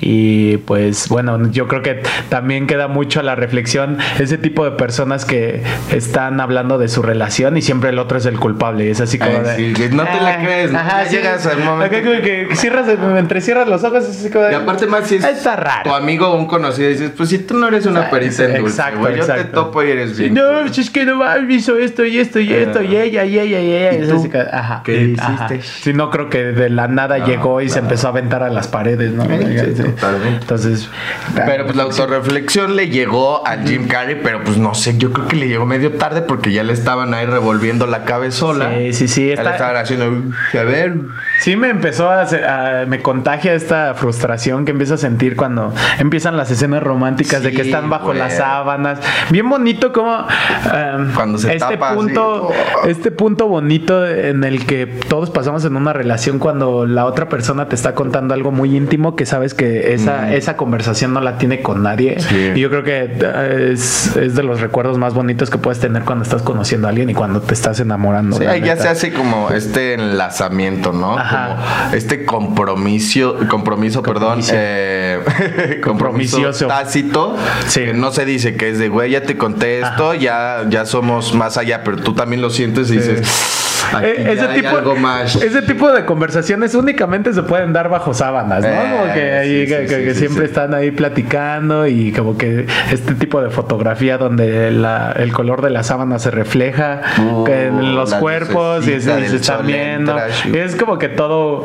[0.00, 4.72] Y pues bueno, yo creo que también queda mucho a la reflexión ese tipo de
[4.72, 8.90] personas que están hablando de su relación y siempre el otro es el culpable.
[8.90, 9.56] Es así como Ay, de.
[9.56, 10.74] sí, que no te la "Ah, crees.
[10.74, 14.30] Ajá, Ya sí, llegas al momento acá como que cierras, entrecierras los ojos, es así
[14.30, 14.52] como de.
[14.52, 15.90] Y aparte más si es Está raro.
[15.90, 18.76] tu amigo o un conocido dices, pues si tú no eres una perita en dulce,
[18.76, 19.64] Exacto, güey, yo te exacto.
[19.64, 20.34] topo y eres bien.
[20.34, 20.60] no, cool".
[20.66, 23.60] pues es que no mames, hizo esto y esto y esto y ella y ella
[23.60, 23.92] y ella.
[24.04, 24.16] ¿Y tú?
[24.18, 25.61] así que, ajá, ¿Qué hiciste?
[25.62, 27.86] Sí, no creo que de la nada No, llegó y se claro.
[27.86, 29.24] empezó a aventar a las paredes, ¿no?
[29.24, 29.30] Sí,
[29.76, 30.38] sí, totalmente.
[30.40, 30.88] Entonces,
[31.34, 35.28] Pero pues la autorreflexión le llegó a Jim Carrey, pero pues no sé, yo creo
[35.28, 38.70] que le llegó medio tarde porque ya le estaban ahí revolviendo la cabezola.
[38.76, 40.94] Sí, sí, sí, Ya está- le estaban haciendo, "Uy, a ver.
[41.40, 45.72] Sí me empezó a, hacer- a- me contagia esta frustración que empiezo a sentir cuando
[45.98, 48.18] empiezan las escenas románticas de que Sí, están bajo güey.
[48.18, 49.00] las sábanas.
[49.30, 50.26] Bien bonito como
[50.72, 52.86] em, Cuando se este tapa así, punto oh.
[52.86, 57.68] este punto bonito en el que todos pasamos en una relación cuando la otra persona
[57.68, 61.62] te está contando algo muy íntimo que sabes que esa, esa conversación no la tiene
[61.62, 62.20] con nadie.
[62.20, 62.52] Sí.
[62.54, 66.04] Y yo creo que eh, es, es de los recuerdos más bonitos que puedes tener
[66.04, 68.36] cuando estás conociendo a alguien y cuando te estás enamorando.
[68.36, 68.76] Sí, ya neta.
[68.82, 71.16] se hace como este enlazamiento, ¿no?
[71.16, 77.36] Como este compromiso, compromiso, perdón, eh, compromiso tácito.
[77.66, 77.80] Sí.
[77.80, 81.34] Que no se dice que es de, güey, ya te conté esto, ya, ya somos
[81.34, 83.61] más allá, pero tú también lo sientes y dices,
[84.02, 85.36] Eh, ese, tipo, algo más.
[85.36, 88.68] ese tipo de conversaciones únicamente se pueden dar bajo sábanas, ¿no?
[88.68, 92.36] Eh, como que, ahí, sí, que, sí, que sí, siempre están ahí platicando y como
[92.36, 97.46] que este tipo de fotografía donde la- el color de la sábana se refleja Oh,
[97.48, 100.16] en los cuerpos y, se están viendo.
[100.52, 101.64] Y es como que todo,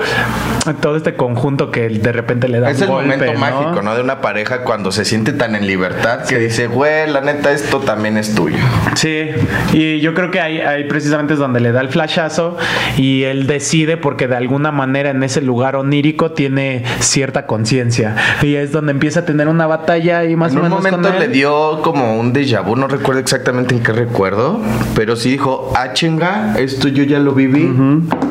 [0.82, 3.40] todo este conjunto que de repente le da Es un el golpe, momento ¿no?
[3.40, 3.96] mágico, ¿no?
[3.96, 7.80] De una pareja cuando se siente tan en libertad que dice, güey, la neta, esto
[7.80, 8.58] también es tuyo.
[8.96, 9.30] Sí,
[9.74, 12.58] y yo creo que ahí, ahí precisamente es donde le da el flashazo
[12.98, 18.56] y él decide porque de alguna manera en ese lugar onírico tiene cierta conciencia y
[18.56, 21.14] es donde empieza a tener una batalla y más en o un menos con momento
[21.14, 21.20] él.
[21.20, 24.62] le dio como un déjà vu, no recuerdo exactamente en qué recuerdo,
[24.96, 27.70] pero sí dijo, ah, chinga, esto yo ya lo viví,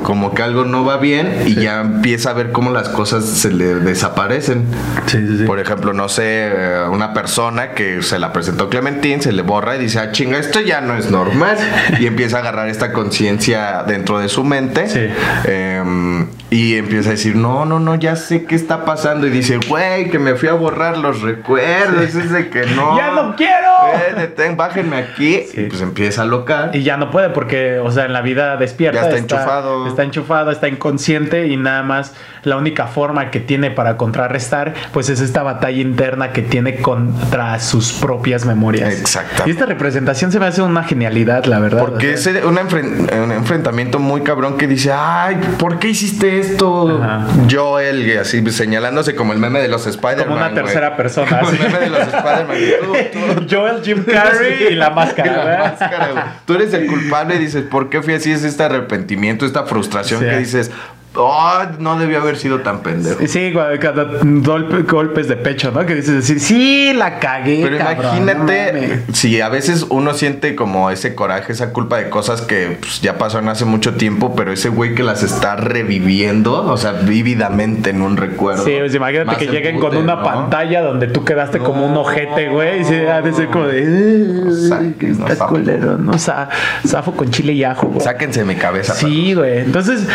[0.03, 3.53] como que algo no va bien y ya empieza a ver cómo las cosas se
[3.53, 4.65] le desaparecen.
[5.07, 5.45] Sí, sí, sí.
[5.45, 9.77] Por ejemplo, no sé, eh, una persona que se la presentó Clementine, se le borra
[9.77, 11.57] y dice, ah, chinga, esto ya no es normal.
[12.01, 14.89] y empieza a agarrar esta conciencia dentro de su mente.
[14.89, 15.09] Sí.
[15.45, 16.27] Em,
[16.57, 19.27] y empieza a decir, no, no, no, ya sé qué está pasando.
[19.27, 22.15] Y dice, güey, que me fui a borrar los recuerdos.
[22.15, 22.97] Es de que no.
[22.97, 23.67] ¡Ya no quiero!
[23.95, 25.43] Eh, detén, bájenme aquí.
[25.53, 25.61] Sí.
[25.61, 26.71] Y pues empieza a locar.
[26.75, 29.01] Y ya no puede porque, o sea, en la vida despierta.
[29.03, 29.87] Ya está enchufado.
[29.87, 35.09] Está enchufado, está inconsciente y nada más la única forma que tiene para contrarrestar, pues
[35.09, 38.99] es esta batalla interna que tiene contra sus propias memorias.
[38.99, 39.43] Exacto.
[39.47, 41.81] Y esta representación se me hace una genialidad, la verdad.
[41.81, 46.39] Porque O es un, enfren- un enfrentamiento muy cabrón que dice, ay, ¿por qué hiciste
[46.53, 47.01] esto?
[47.03, 47.27] Ajá.
[47.51, 50.25] Joel, y así señalándose como el meme de los Spider-Man.
[50.27, 53.47] Como una tercera persona, Como el meme de los Spider-Man.
[53.51, 55.71] Joel, Jim Carrey y la máscara, la ¿verdad?
[55.79, 56.25] máscara, güey.
[56.45, 58.33] Tú eres el culpable y dices, ¿por qué fui así?
[58.33, 60.27] Es este arrepentimiento, esta frustración Sí.
[60.27, 60.71] que dices,
[61.17, 63.19] oh, no debió haber sido tan pendejo.
[63.27, 65.85] Sí, golpe- golpes de pecho, ¿no?
[65.87, 67.61] Que dices así, sí, la cagué.
[67.63, 69.01] Pero cabrón, no imagínate mames".
[69.13, 73.19] si a veces uno siente como ese coraje, esa culpa de cosas que pues, ya
[73.19, 78.03] pasaron hace mucho tiempo, pero ese güey que las está reviviendo, o sea, vívidamente en
[78.03, 78.65] un recuerdo.
[78.65, 80.23] Sí, pues imagínate que lleguen con una ¿no?
[80.23, 82.01] pantalla donde tú quedaste como un No.
[82.03, 82.81] ojete, güey.
[82.81, 83.81] Y se ha de ser como de.
[83.83, 85.55] "Ay, saques, no, está zafo".
[85.55, 86.19] culero, ¿no?
[86.19, 86.49] Sa-
[86.87, 88.01] Zafo con chile y ajo, güey.
[88.01, 88.95] Sáquense de mi cabeza.
[88.95, 89.59] Sí, güey.
[89.61, 90.07] Entonces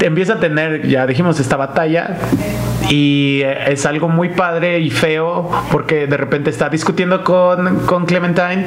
[0.00, 2.16] empieza a tener, ya dijimos, esta batalla.
[2.88, 8.66] Y es algo muy padre y feo porque de repente está discutiendo con, con Clementine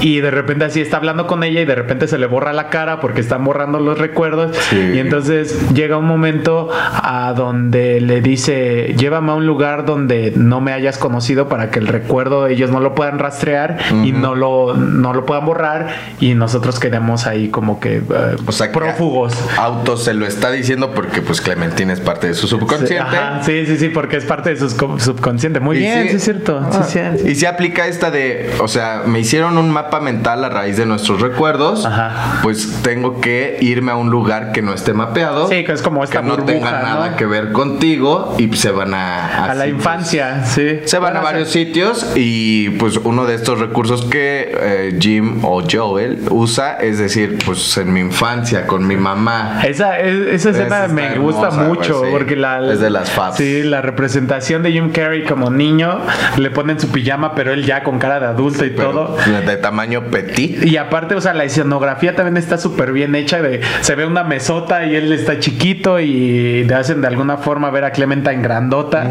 [0.00, 2.68] y de repente así está hablando con ella y de repente se le borra la
[2.68, 4.56] cara porque están borrando los recuerdos.
[4.56, 4.92] Sí.
[4.94, 10.60] Y entonces llega un momento a donde le dice, llévame a un lugar donde no
[10.60, 14.74] me hayas conocido para que el recuerdo ellos no lo puedan rastrear y no lo,
[14.74, 15.88] no lo puedan borrar
[16.20, 19.34] y nosotros quedemos ahí como que eh, O sea, prófugos.
[19.56, 22.98] Auto se lo está diciendo porque pues Clementine es parte de su subconsciente.
[22.98, 25.60] Ajá, Sí, sí, sí, porque es parte de su sub- subconsciente.
[25.60, 26.60] Muy Y bien, sí, es cierto.
[26.62, 27.28] Ah, sí, sí.
[27.30, 30.84] Y se aplica esta de, o sea, me hicieron un mapa mental a raíz de
[30.86, 32.40] nuestros recuerdos, Ajá.
[32.42, 35.48] pues tengo que irme a un lugar que no esté mapeado.
[35.48, 36.82] Sí, que es como esta que no burbuja, tenga ¿no?
[36.82, 39.44] nada que ver contigo y se van a...
[39.46, 40.80] A la así, infancia, sí.
[40.84, 45.62] Se van a varios sitios y pues uno de estos recursos que eh, Jim o
[45.70, 49.60] Joel usa es decir, pues en mi infancia con mi mamá.
[49.66, 53.10] Esa, es- esa escena me gusta hermosa, mucho porque la Es de las.
[53.36, 56.00] Sí, la representación de Jim Carrey como niño
[56.38, 59.16] le ponen su pijama, pero él ya con cara de adulto y pero todo.
[59.46, 60.64] de tamaño petit.
[60.64, 63.40] Y aparte, o sea, la escenografía también está súper bien hecha.
[63.42, 67.70] De, se ve una mesota y él está chiquito y le hacen de alguna forma
[67.70, 69.10] ver a Clementine grandota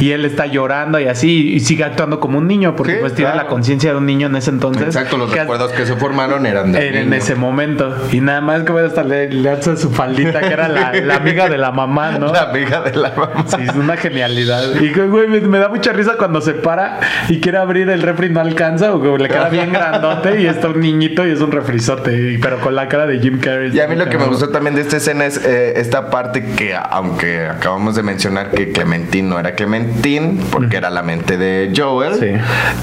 [0.00, 3.14] y él está llorando y así y sigue actuando como un niño porque Sí, pues
[3.14, 3.44] tiene claro.
[3.44, 4.84] la conciencia de un niño en ese entonces.
[4.86, 7.94] Exacto, los que- recuerdos que se formaron eran de en, en ese momento.
[8.12, 11.48] Y nada más que hasta le, le alza su faldita, que era la, la amiga
[11.48, 12.32] de la mamá, ¿no?
[12.34, 13.44] La amiga de la mamá.
[13.46, 14.74] Sí, es una genialidad.
[14.80, 18.26] Y güey, me, me da mucha risa cuando se para y quiere abrir el refri
[18.28, 21.52] y no alcanza, o le queda bien grandote y está un niñito y es un
[21.52, 23.70] refrizote, pero con la cara de Jim Carrey.
[23.74, 26.44] Y a mí lo que me gustó también de esta escena es eh, esta parte
[26.56, 31.72] que, aunque acabamos de mencionar que Clementine no era Clementine, porque era la mente de
[31.76, 32.26] Joel, Sí.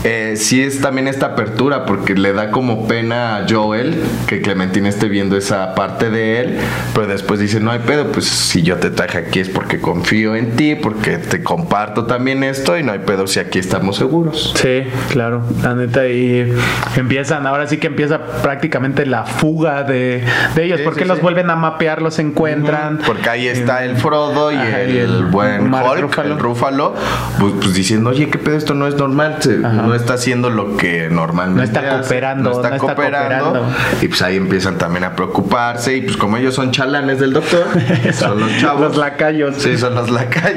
[0.03, 3.95] eh, sí es también esta apertura, porque le da como pena a Joel
[4.27, 6.57] que Clementine esté viendo esa parte de él,
[6.93, 10.35] pero después dice, no hay pedo, pues si yo te traje aquí es porque confío
[10.35, 14.53] en ti, porque te comparto también esto y no hay pedo si aquí estamos seguros.
[14.55, 16.07] Sí, claro, la neta.
[16.07, 16.53] Y
[16.95, 20.23] empiezan, ahora sí que empieza prácticamente la fuga de,
[20.55, 21.21] de ellos, Sí, porque sí, los sí.
[21.23, 22.99] vuelven a mapear, los encuentran.
[23.05, 26.33] Porque ahí está el Frodo y, Ajá, el, y el buen Hulk, Ruffalo.
[26.33, 26.93] el Rúfalo,
[27.39, 28.57] pues, pues diciendo, oye, ¿qué pedo?
[28.57, 29.73] Esto no es normal, Ajá.
[29.73, 33.43] no está haciendo lo que normalmente No está cooperando, no está, no está cooperando.
[33.51, 33.75] cooperando.
[34.01, 37.65] Y pues ahí empiezan también a preocuparse y pues como ellos son chalanes del doctor,
[38.13, 38.81] son los chavos.
[38.81, 39.55] Los lacayos.
[39.57, 40.50] Sí, son los lacayos.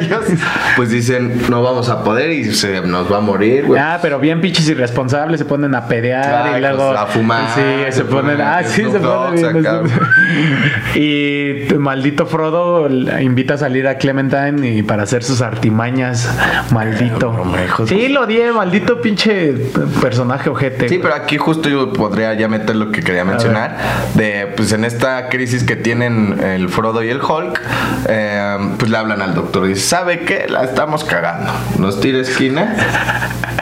[0.76, 3.80] Pues dicen, no vamos a poder y se nos va a morir, güey.
[3.80, 7.48] Ah, pero bien pinches irresponsables se ponen a pedear Ay, y luego pues, a fumar,
[7.54, 9.66] Sí, se, se ponen, ponen ah, sí, se ponen bien.
[9.66, 9.82] acá.
[10.94, 12.88] Y maldito Frodo
[13.20, 16.30] invita a salir a Clementine y para hacer sus artimañas,
[16.70, 17.34] maldito.
[17.86, 19.52] Sí, lo odié, maldito pinche
[20.00, 20.88] personaje ojete.
[20.88, 23.76] Sí, pero aquí justo yo podría ya meter lo que quería mencionar.
[24.14, 27.60] De, pues en esta crisis que tienen el Frodo y el Hulk,
[28.08, 30.46] eh, pues le hablan al doctor y dice, ¿sabe qué?
[30.48, 31.52] La estamos cagando.
[31.78, 32.74] Nos tira esquina.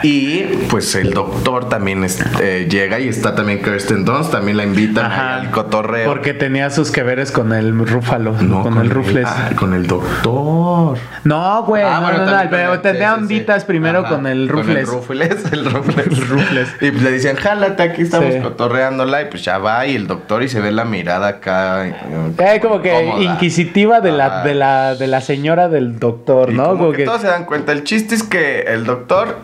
[0.02, 4.64] Y pues el doctor también es- eh, llega y está también Kirsten Dunst, también la
[4.64, 5.35] invitan Ajá.
[5.37, 6.09] al cotorreo.
[6.09, 9.26] Porque tenía sus que veres con el Rúfalo, No, con, el Rufles.
[9.28, 10.98] ah, con el doctor.
[11.24, 13.22] No, güey, Ah, no, bueno, no, pero tenía sí, sí, sí.
[13.35, 14.66] onditas primero Ajá, con el Rufles.
[14.66, 16.07] Con el Rufles, el Rufles.
[16.07, 16.68] El Rufles.
[16.81, 18.40] Y pues le dicen, jálate, aquí estamos Sí.
[18.40, 19.22] cotorreándola.
[19.22, 21.87] Y pues ya va y el doctor y se ve la mirada acá.
[21.87, 21.94] eh,
[22.38, 23.22] Eh, como que cómoda.
[23.22, 26.64] inquisitiva de la, de la, de la señora del doctor, Y ¿no?
[26.64, 27.72] como Como que, que- todos se dan cuenta.
[27.72, 29.37] El chiste es que el doctor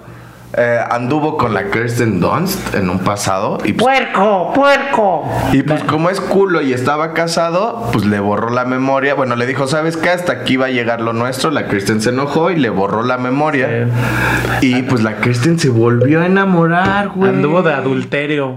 [0.57, 3.59] eh, anduvo con la Kirsten Dunst en un pasado.
[3.65, 4.53] Y pues, ¡Puerco!
[4.55, 5.25] ¡Puerco!
[5.53, 9.15] y pues como es culo y estaba casado, pues le borró la memoria.
[9.15, 10.09] Bueno, le dijo, ¿sabes qué?
[10.11, 11.51] Hasta aquí va a llegar lo nuestro.
[11.51, 13.89] La Kirsten se enojó y le borró la memoria.
[14.63, 17.31] Y pues la Kirsten se volvió a enamorar, güey.
[17.31, 18.57] Anduvo de adulterio.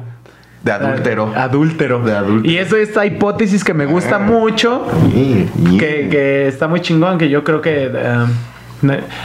[0.63, 1.33] De adúltero.
[1.35, 2.01] Adúltero.
[2.03, 2.53] De adúltero.
[2.53, 5.79] Y eso esta hipótesis que me gusta mucho, Yeah, yeah.
[5.79, 7.91] que, que está muy chingón, que yo creo que...
[7.93, 8.25] eh,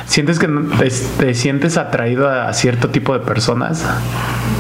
[0.07, 3.85] ¿Sientes que te, te sientes atraído a cierto tipo de personas?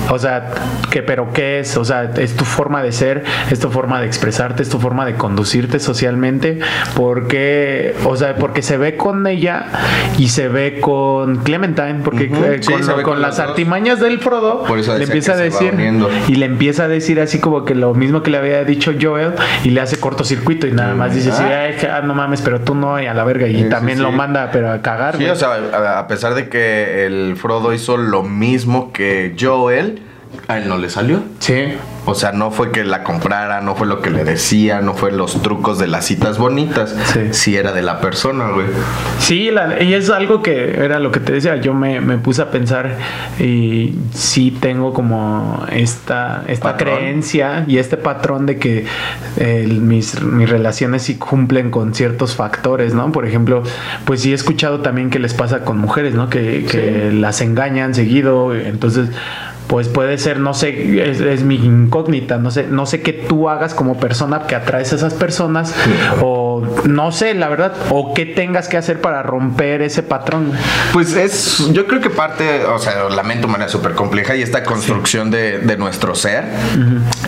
[0.09, 0.51] O sea,
[0.91, 1.77] que, pero ¿qué es?
[1.77, 5.05] O sea, es tu forma de ser, es tu forma de expresarte, es tu forma
[5.05, 6.61] de conducirte socialmente,
[6.95, 9.67] porque, o sea, porque se ve con ella
[10.17, 12.61] y se ve con Clementine, porque eh,
[13.03, 15.75] con, las artimañas del Frodo le empieza a decir
[16.29, 19.33] y le empieza a decir así como que lo mismo que le había dicho Joel
[19.65, 22.01] y le hace cortocircuito y nada más dice, sí, ah.
[22.03, 24.81] no mames, pero tú no, y a la verga, y también lo manda, pero a
[24.87, 25.17] cagar.
[25.17, 30.01] Sí, o sea, a pesar de que el Frodo hizo lo mismo que Joel,
[30.49, 31.23] a él no le salió.
[31.41, 31.75] Sí.
[32.07, 35.11] O sea, no fue que la comprara, no fue lo que le decía, no fue
[35.11, 36.95] los trucos de las citas bonitas.
[37.33, 37.57] Sí.
[37.57, 38.67] era de la persona, güey.
[39.19, 41.57] Sí, y es algo que era lo que te decía.
[41.57, 42.97] Yo me, puse a pensar
[43.41, 48.87] y sí tengo como esta, esta creencia y este patrón de que
[49.81, 53.11] mis, mis relaciones sí cumplen con ciertos factores, ¿no?
[53.11, 53.65] Por ejemplo,
[54.05, 56.31] pues sí he escuchado también que les pasa con mujeres, ¿no?
[56.31, 58.55] Que, que las engañan seguido.
[58.55, 59.09] Entonces
[59.67, 63.75] pues puede ser, no sé, es, mi incógnita, no sé, no sé qué tú hagas
[63.75, 65.75] como persona que atraes a esas personas
[66.23, 70.53] o no sé, la verdad, o qué tengas que hacer para romper ese patrón.
[70.93, 74.43] Pues es, yo creo que parte, o sea, la mente humana es súper compleja y
[74.43, 76.45] esta construcción de, nuestro ser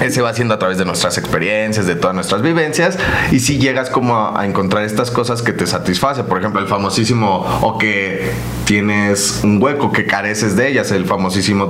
[0.08, 2.98] se va haciendo a través de nuestras experiencias, de todas nuestras vivencias
[3.30, 7.60] y si llegas como a, encontrar estas cosas que te satisface, por ejemplo, el famosísimo
[7.62, 8.30] o que
[8.64, 11.66] tienes un hueco que careces de ellas, el famosísimo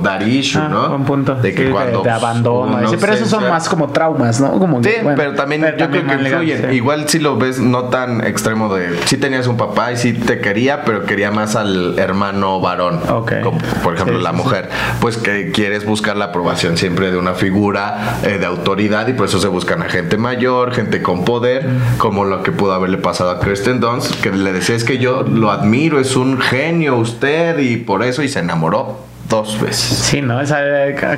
[0.59, 1.35] Un punto.
[1.35, 2.01] De que cuando.
[2.01, 2.79] De, abandono.
[2.99, 4.57] pero esos son más como traumas, ¿no?
[4.59, 6.73] Como, sí, pero también yo creo que influyen.
[6.73, 8.99] Igual si lo ves no tan extremo de.
[9.05, 12.99] Sí tenías un papá y sí te quería, pero quería más al hermano varón.
[12.99, 14.69] Como, por ejemplo, la mujer.
[14.99, 19.27] Pues que quieres buscar la aprobación siempre de una figura eh, de autoridad y por
[19.27, 23.31] eso se buscan a gente mayor, gente con poder, como lo que pudo haberle pasado
[23.31, 27.59] a Kristen Dunst, que le decía es que yo lo admiro, es un genio usted
[27.59, 29.97] y por eso y se enamoró dos veces.
[29.97, 30.41] Sí, ¿no?
[30.41, 30.59] Esa,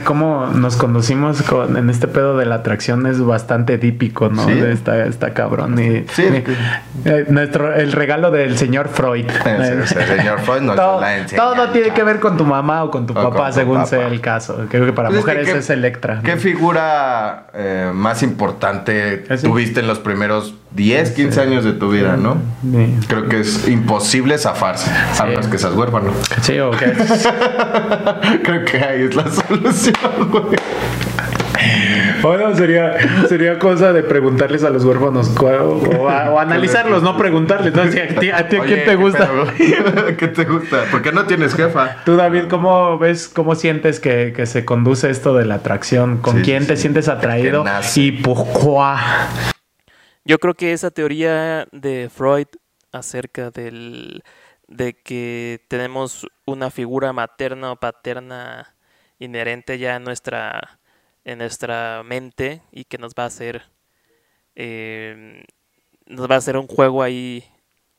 [0.03, 4.45] cómo nos conducimos con, en este pedo de la atracción es bastante típico, ¿no?
[4.45, 4.51] ¿Sí?
[4.51, 5.79] Está, está cabrón.
[5.79, 6.23] Y, sí.
[7.05, 9.25] Eh, nuestro, el regalo del señor Freud.
[9.45, 13.07] el señor Freud nos todo, la Todo tiene que ver con tu mamá o con
[13.07, 14.65] tu papá, según sea el caso.
[14.69, 16.21] Creo que para pues mujeres es, Electra.
[16.23, 22.15] ¿Qué figura eh, más importante tuviste en los primeros 10, 15 años de tu vida,
[22.15, 22.37] ¿no?
[23.07, 26.11] Creo que es imposible zafarse, a menos que seas huérfano.
[26.41, 26.85] Sí, o qué.
[28.43, 30.57] Creo que ahí es la solución, güey.
[32.21, 32.95] Bueno, sería,
[33.27, 37.75] sería cosa de preguntarles a los huérfanos o, analizarlos, no preguntarles.
[37.75, 39.29] ¿A ti, a, quién te gusta?
[40.17, 40.83] ¿Qué te gusta?
[40.91, 41.97] ¿Por qué no tienes jefa?
[42.05, 46.17] Tú, David, ¿cómo ves, cómo sientes que, se conduce esto de la atracción?
[46.17, 47.65] ¿Con quién te sientes atraído?
[47.95, 49.50] ¿Y por qué?
[50.25, 52.47] Yo creo que esa teoría de Freud
[52.91, 54.23] acerca del
[54.67, 58.75] de que tenemos una figura materna o paterna
[59.19, 60.79] inherente ya en nuestra
[61.25, 63.63] en nuestra mente y que nos va a hacer
[64.55, 65.43] eh,
[66.07, 67.45] nos va a hacer un juego ahí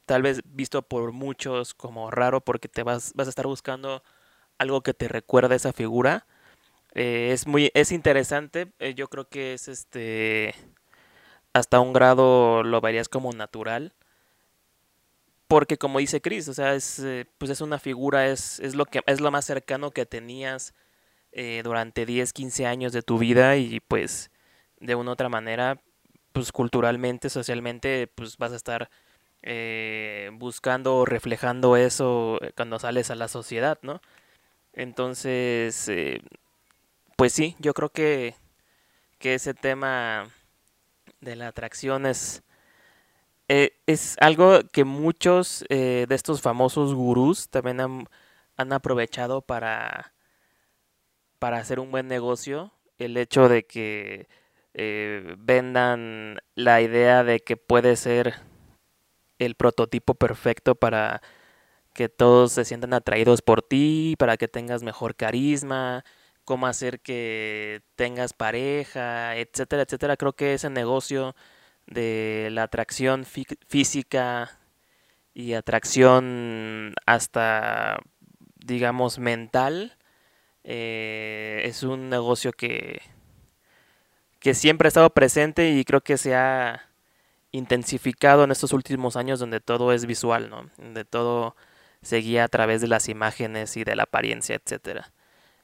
[0.06, 4.02] tal vez visto por muchos como raro porque te vas vas a estar buscando
[4.58, 6.26] algo que te recuerda a esa figura.
[6.94, 8.72] Eh, es muy es interesante.
[8.80, 10.54] Eh, yo creo que es este
[11.52, 13.92] hasta un grado lo verías como natural.
[15.48, 18.86] Porque como dice Chris, o sea, es, eh, pues es una figura, es, es, lo
[18.86, 20.74] que, es lo más cercano que tenías
[21.32, 24.30] eh, durante 10, 15 años de tu vida y pues
[24.80, 25.78] de una u otra manera,
[26.32, 28.90] pues culturalmente, socialmente, pues vas a estar
[29.42, 34.00] eh, buscando reflejando eso cuando sales a la sociedad, ¿no?
[34.72, 35.90] Entonces,
[37.16, 38.36] pues sí, yo creo que,
[39.18, 40.30] que ese tema
[41.20, 42.42] de la atracción es,
[43.48, 43.72] eh,
[44.18, 50.14] algo que muchos eh, de estos famosos gurús también han, aprovechado para,
[51.38, 52.72] para hacer un buen negocio.
[52.98, 54.28] El hecho de que
[54.74, 58.34] eh, vendan la idea de que puede ser
[59.38, 61.20] el prototipo perfecto para
[61.94, 66.04] que todos se sientan atraídos por ti, para que tengas mejor carisma,
[66.44, 70.16] cómo hacer que tengas pareja, etcétera, etcétera.
[70.16, 71.34] Creo que ese negocio
[71.86, 73.24] de la atracción
[73.68, 74.58] física
[75.34, 77.98] y atracción hasta,
[78.56, 79.96] digamos, mental,
[80.64, 83.02] eh, es un negocio que,
[84.40, 86.88] que siempre ha estado presente y creo que se ha
[87.52, 90.70] intensificado en estos últimos años donde todo es visual, ¿no?
[90.78, 91.56] Donde todo
[92.02, 95.12] se guía a través de las imágenes y de la apariencia, etcétera.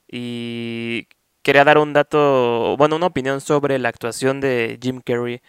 [0.08, 1.08] Y
[1.42, 5.42] quería dar un dato, bueno, una opinión sobre la actuación de Jim Carrey.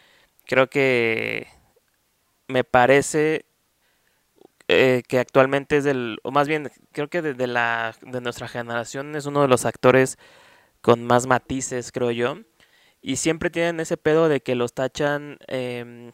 [0.46, 1.48] Creo que
[2.48, 3.46] me parece
[4.68, 9.16] eh, que actualmente es del, o más bien, creo que de, la, de nuestra generación
[9.16, 10.18] es uno de los actores
[10.82, 12.38] con más matices, creo yo.
[13.02, 16.12] Y siempre tienen ese pedo de que los tachan em,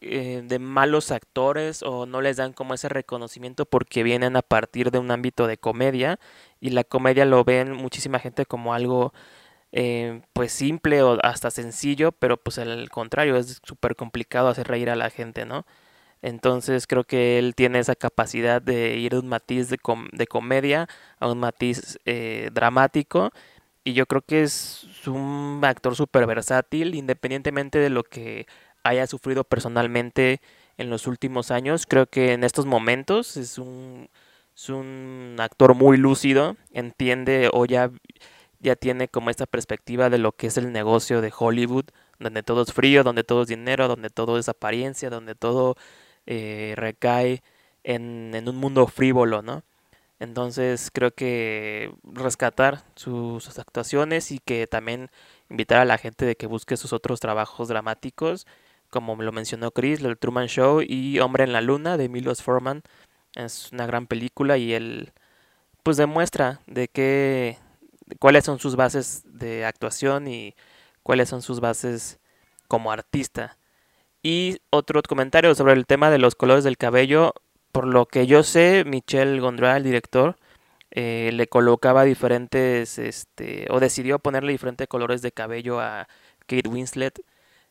[0.00, 4.90] eh, de malos actores o no les dan como ese reconocimiento porque vienen a partir
[4.90, 6.18] de un ámbito de comedia
[6.60, 9.12] y la comedia lo ven muchísima gente como algo
[9.72, 14.90] eh, pues simple o hasta sencillo, pero pues al contrario, es súper complicado hacer reír
[14.90, 15.66] a la gente, ¿no?
[16.22, 19.78] Entonces creo que él tiene esa capacidad de ir de un matiz de,
[20.12, 20.88] de comedia
[21.20, 23.30] a un matiz eh, dramático
[23.84, 28.46] y yo creo que es un actor súper versátil independientemente de lo que
[28.88, 30.40] haya sufrido personalmente
[30.78, 31.86] en los últimos años.
[31.86, 34.08] Creo que en estos momentos es un,
[34.56, 37.90] es un actor muy lúcido, entiende o ya
[38.60, 41.86] ya tiene como esta perspectiva de lo que es el negocio de Hollywood,
[42.18, 45.76] donde todo es frío, donde todo es dinero, donde todo es apariencia, donde todo
[46.26, 47.42] eh, recae
[47.84, 49.62] en, en, un mundo frívolo, ¿no?
[50.20, 55.10] Entonces creo que rescatar sus, actuaciones y que también
[55.48, 58.46] invitar a la gente de que busque sus otros trabajos dramáticos,
[58.90, 62.82] como lo mencionó Chris, el Truman Show y Hombre en la Luna de Milos Forman.
[63.34, 65.12] Es una gran película y él
[65.82, 67.58] pues demuestra de qué
[68.18, 70.54] cuáles son sus bases de actuación y
[71.02, 72.18] cuáles son sus bases
[72.68, 73.58] como artista.
[74.22, 77.34] Y otro comentario sobre el tema de los colores del cabello.
[77.72, 80.36] Por lo que yo sé, Michel Gondry, el director,
[80.90, 86.08] eh, le colocaba diferentes, este, o decidió ponerle diferentes colores de cabello a
[86.46, 87.20] Kate Winslet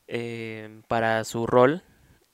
[0.08, 1.84] eh, para su rol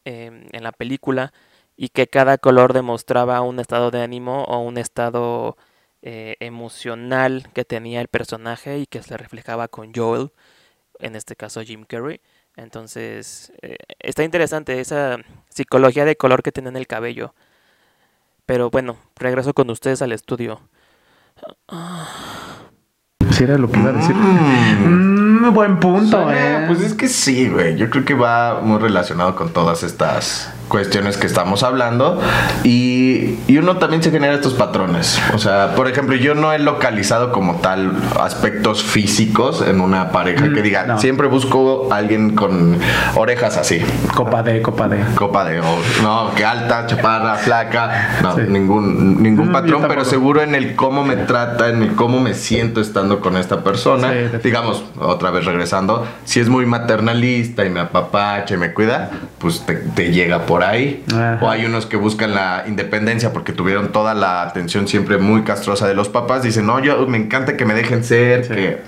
[0.05, 1.33] em, en la película
[1.75, 5.57] y que cada color demostraba un estado de ánimo o un estado
[6.01, 10.31] eh, emocional que tenía el personaje y que se reflejaba con Joel,
[10.99, 12.21] en este caso Jim Carrey.
[12.55, 15.17] Entonces, eh, está interesante esa
[15.49, 17.33] psicología de color que tiene en el cabello.
[18.45, 20.61] Pero bueno, regreso con ustedes al estudio.
[23.31, 25.22] Si era lo que iba a decir.
[25.51, 26.65] Buen punto, eh.
[26.67, 27.75] Pues es que sí, güey.
[27.75, 32.19] Yo creo que va muy relacionado con todas estas cuestiones que estamos hablando
[32.63, 35.21] y, y, uno también se genera estos patrones.
[35.35, 40.45] O sea, por ejemplo, yo no he localizado como tal aspectos físicos en una pareja
[40.45, 42.79] que mm, diga, siempre busco a alguien con
[43.13, 43.85] orejas así.
[44.15, 44.97] Copa de, copa de.
[45.13, 50.41] Copa de, o no, que alta, chaparra, flaca, no, ningún, ningún mm, patrón, pero seguro
[50.41, 54.11] en el cómo me trata, en el cómo me siento estando con esta persona.
[54.43, 59.63] Digamos, otra vez regresando, si es muy maternalista y me apapacha y me cuida, pues
[59.67, 61.03] te, te llega por ahí.
[61.41, 65.87] O hay unos que buscan la independencia porque tuvieron toda la atención siempre muy castrosa
[65.87, 66.43] de los papás.
[66.43, 68.81] Dicen, no, yo me encanta que me dejen ser, que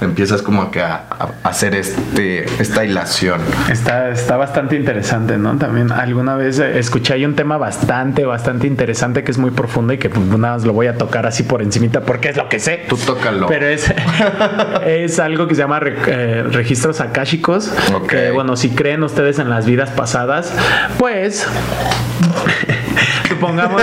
[0.00, 1.04] empiezas como que a,
[1.42, 3.40] hacer este, esta hilación.
[3.70, 5.56] Está, está bastante interesante, ¿no?
[5.56, 9.98] También alguna vez escuché ahí un tema bastante, bastante interesante que es muy profundo y
[9.98, 12.58] que pues, nada más lo voy a tocar así por encimita porque es lo que
[12.58, 12.84] sé.
[12.88, 13.46] Tú tócalo.
[13.46, 13.92] Pero es,
[14.86, 17.72] es algo que se llama eh, registros akáshicos.
[18.08, 20.52] Que, bueno, si creen ustedes en las vidas pasadas,
[20.98, 21.21] pues
[23.28, 23.82] supongamos,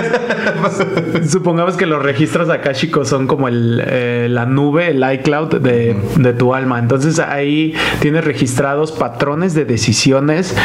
[1.30, 6.34] supongamos que los registros akáshicos son como el, eh, la nube, el iCloud de, de
[6.34, 6.80] tu alma.
[6.80, 10.56] Entonces ahí tienes registrados patrones de decisiones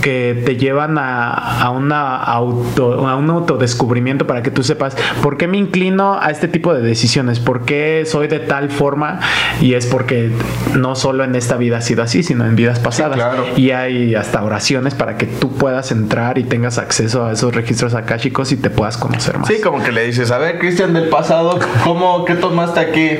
[0.00, 5.46] que te llevan a, una auto, a un autodescubrimiento para que tú sepas por qué
[5.46, 9.20] me inclino a este tipo de decisiones, por qué soy de tal forma
[9.60, 10.30] y es porque
[10.76, 13.18] no solo en esta vida ha sido así, sino en vidas pasadas.
[13.56, 17.94] Y hay hasta oraciones para que tú puedas entrar y tengas acceso a esos registros
[17.94, 19.48] akáshicos y te puedas conocer más.
[19.48, 23.10] Sí, como que le dices, a ver, Cristian del pasado, ¿cómo, qué tomaste aquí?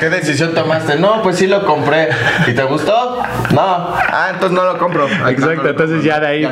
[0.00, 0.96] ¿Qué decisión tomaste?
[0.96, 2.08] No, pues sí lo compré.
[2.46, 3.22] ¿Y te gustó?
[3.52, 3.62] No.
[3.62, 5.06] Ah, entonces no lo compro.
[5.28, 6.42] Exacto, entonces ya ahí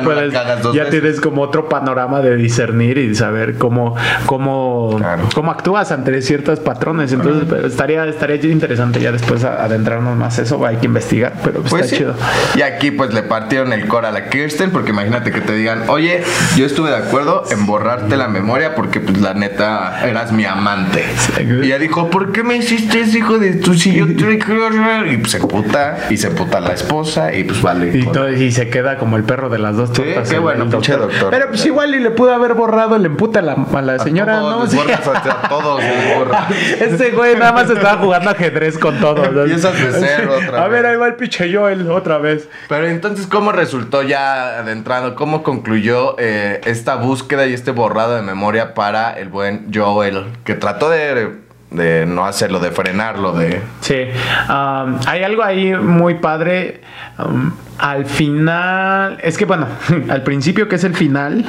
[0.73, 3.95] ya, tienes como otro panorama de discernir y saber cómo,
[4.25, 4.99] cómo,
[5.33, 7.11] cómo actúas ante ciertos patrones.
[7.13, 10.65] Entonces, estaría, estaría interesante ya después adentrarnos más eso.
[10.65, 12.15] Hay que investigar, pero pues está chido.
[12.55, 15.83] Y aquí pues le partieron el core a la Kirsten, porque imagínate que te digan,
[15.87, 16.23] oye,
[16.55, 21.03] yo estuve de acuerdo en borrarte la memoria porque pues la neta eras mi amante.
[21.39, 25.31] Y ella dijo, ¿por qué me hiciste ese hijo de tu si yo Y pues
[25.31, 27.91] se emputa, y se emputa la esposa, y pues vale.
[27.97, 31.29] Y, y se queda como el perro de las dos sí, qué bueno, pinche doctor.
[31.31, 34.39] Pero pues igual y le pudo haber borrado el empute a la, a la señora,
[34.39, 34.67] ¿no?
[34.67, 34.77] Sí.
[34.79, 35.81] a todos
[36.79, 39.27] Ese güey nada más estaba jugando ajedrez con todos.
[39.27, 40.61] Empiezas de cero otra vez.
[40.61, 42.47] A ver, ahí va el pinche Joel otra vez.
[42.69, 45.15] Pero entonces, ¿cómo resultó ya adentrando?
[45.15, 50.25] ¿Cómo concluyó eh, esta búsqueda y este borrado de memoria para el buen Joel?
[50.43, 51.42] Que trató de
[51.73, 53.61] de no hacerlo, de frenarlo, de...
[53.81, 54.05] Sí,
[54.49, 56.81] um, hay algo ahí muy padre.
[57.17, 59.67] Um, al final, es que bueno,
[60.09, 61.45] al principio que es el final,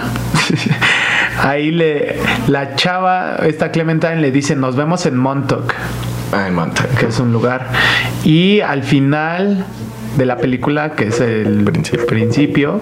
[1.43, 2.19] ahí le
[2.49, 5.73] la chava, esta Clementine le dice, nos vemos en Montauk,
[6.33, 6.85] Ay, manta.
[6.99, 7.69] que es un lugar.
[8.25, 9.65] Y al final
[10.17, 12.07] de la película, que es el Principio.
[12.07, 12.81] principio,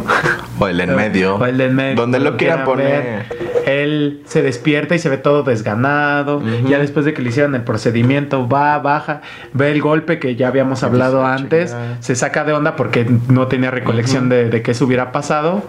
[0.59, 1.37] O el en medio.
[1.37, 3.03] o el del medio, Donde lo quieran poner.
[3.03, 6.43] ver, él se despierta y se ve todo desganado.
[6.69, 9.23] Ya después de que le hicieron el procedimiento, va, baja,
[9.53, 13.47] ve el golpe que ya habíamos hablado a antes, se saca de onda porque no
[13.47, 15.63] tenía recolección de, de que eso hubiera pasado.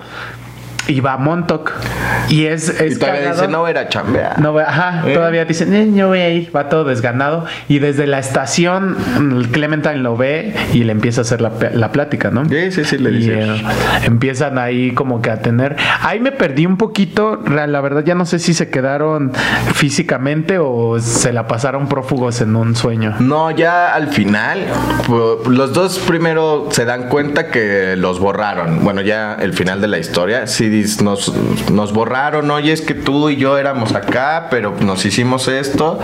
[0.87, 1.71] Y va a Montauk.
[2.29, 3.41] Y es, es Y todavía cagado.
[3.41, 4.39] dice, no voy a ir a chambear.
[4.39, 5.13] No, ajá, ¿Eh?
[5.13, 7.45] todavía dicen, eh, yo voy a ir, va todo desganado.
[7.69, 8.95] Y desde la estación,
[9.51, 11.51] Clementine lo ve y le empieza a hacer la,
[11.91, 12.45] plática, ¿no?
[12.45, 13.39] Sí, sí, sí, le Y, dice.
[13.41, 13.61] eh,
[14.03, 15.75] empiezan ahí como que a tener.
[16.01, 17.41] Ahí me perdí un poquito.
[17.49, 19.31] La verdad, ya no sé si se quedaron
[19.73, 23.15] físicamente o se la pasaron prófugos en un sueño.
[23.19, 24.59] No, ya al final,
[25.49, 28.83] los dos primero se dan cuenta que los borraron.
[28.83, 31.31] Bueno, ya el final de la historia, sí dis- nos,
[31.71, 35.99] nos borraron, oye, es que tú y yo éramos acá, pero nos hicimos esto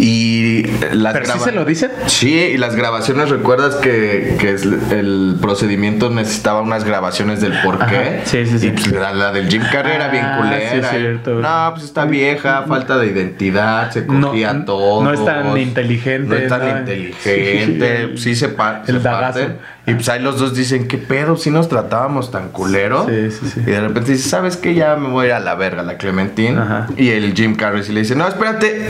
[0.00, 1.90] y las ¿Pero sí se lo dicen?
[2.06, 4.50] Sí, y las grabaciones, ¿recuerdas que, que
[4.98, 8.20] el procedimiento necesitaba unas grabaciones del por qué?
[8.24, 8.66] Sí, sí, sí.
[8.68, 10.90] Y pues la, la del Jim Carrey era bien Ah, culera.
[10.90, 11.30] sí, cierto.
[11.34, 15.02] no, pues está vieja, falta de identidad, se No, cogía todo.
[15.04, 16.78] no es tan inteligente, No es tan ¿no?
[16.80, 18.08] inteligente.
[18.16, 19.40] Sí, Sí, se, pa el se dagazo.
[19.86, 21.36] Y pues ahí los dos dicen, ¿qué pedo?
[21.36, 23.06] Si nos tratábamos tan culero.
[23.06, 23.60] Sí, sí, sí.
[23.60, 24.74] Y de repente dice, ¿sabes qué?
[24.74, 26.58] Ya me voy a ir a la verga, la Clementine.
[26.58, 26.86] Ajá.
[26.96, 28.88] Y el Jim Carrey sí le dice, no, espérate.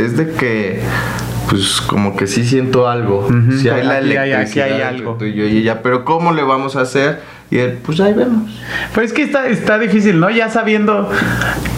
[0.00, 0.80] Es de que,
[1.48, 3.20] pues como que sí siento algo.
[3.20, 5.14] Ujú, Si hay la hay- aquí electricidad hay entre algo.
[5.14, 5.80] tú y yo y ella.
[5.80, 7.20] Pero ¿cómo le vamos a hacer?
[7.52, 8.50] Y él, pues ahí vemos.
[8.94, 10.30] Pero es que está, está difícil, ¿no?
[10.30, 11.10] Ya sabiendo.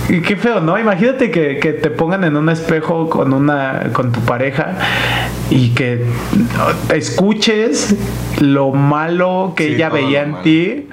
[0.08, 0.78] Y qué feo, ¿no?
[0.78, 3.90] Imagínate que, que te pongan en un espejo con una.
[3.92, 4.76] con tu pareja
[5.50, 6.04] y que
[6.94, 7.96] escuches
[8.40, 10.86] lo malo que Sí, ella veía en ti.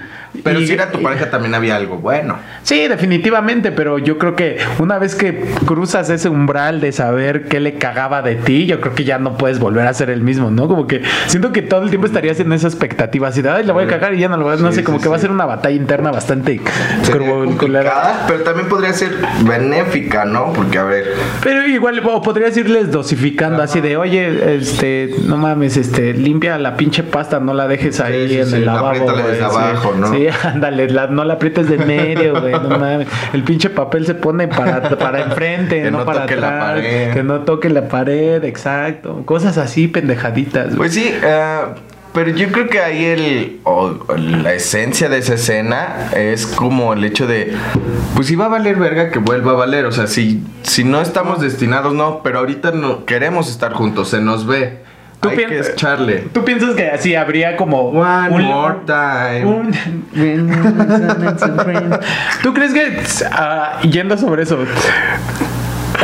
[0.44, 2.38] Pero Y- si era tu pareja también había algo bueno.
[2.64, 7.60] Sí, definitivamente, pero yo creo que una vez que cruzas ese umbral de saber qué
[7.60, 10.52] le cagaba de ti, yo creo que ya no puedes volver a ser el mismo,
[10.52, 10.68] ¿no?
[10.68, 13.72] Como que siento que todo el tiempo estarías en esa expectativa así de, ay, le
[13.72, 15.10] voy a cagar y ya no lo voy a no Sí, sé, como sí, que
[15.10, 16.60] va a ser una batalla interna bastante
[17.12, 19.12] complicada, pero también podría ser
[19.46, 20.54] benéfica, ¿no?
[20.54, 21.06] Porque, a ver,
[21.44, 26.76] Pero igual, o podrías irles dosificando así de, oye, este, no mames, este, limpia la
[26.78, 29.10] pinche pasta, no la dejes ahí en el lavabo.
[29.10, 30.12] abajo, ¿no?
[30.14, 33.08] Sí, ándale, la- no la aprietes de medio, güey, no mames.
[33.34, 36.52] El pinche papel se pone para, para enfrente, Que no, no para toque atrás.
[36.54, 37.14] la pared.
[37.14, 39.24] Que no toque la pared, exacto.
[39.26, 40.68] Cosas así, pendejaditas.
[40.68, 40.78] güey.
[40.78, 41.60] Pues sí, eh,
[42.14, 47.06] pero yo creo que ahí el, o la esencia de esa escena es como el
[47.06, 47.54] hecho de,
[48.16, 51.02] pues si va a valer verga que vuelva a valer, o sea, si, si no
[51.02, 54.80] estamos destinados, no, pero ahorita no queremos estar juntos, se nos ve,
[55.22, 56.28] Tú hay que echarle.
[56.34, 59.46] ¿Tú piensas que así habría como One un- more time.
[59.46, 59.72] un-
[62.44, 62.98] ¿Tú crees que
[63.32, 64.58] ah, yendo sobre eso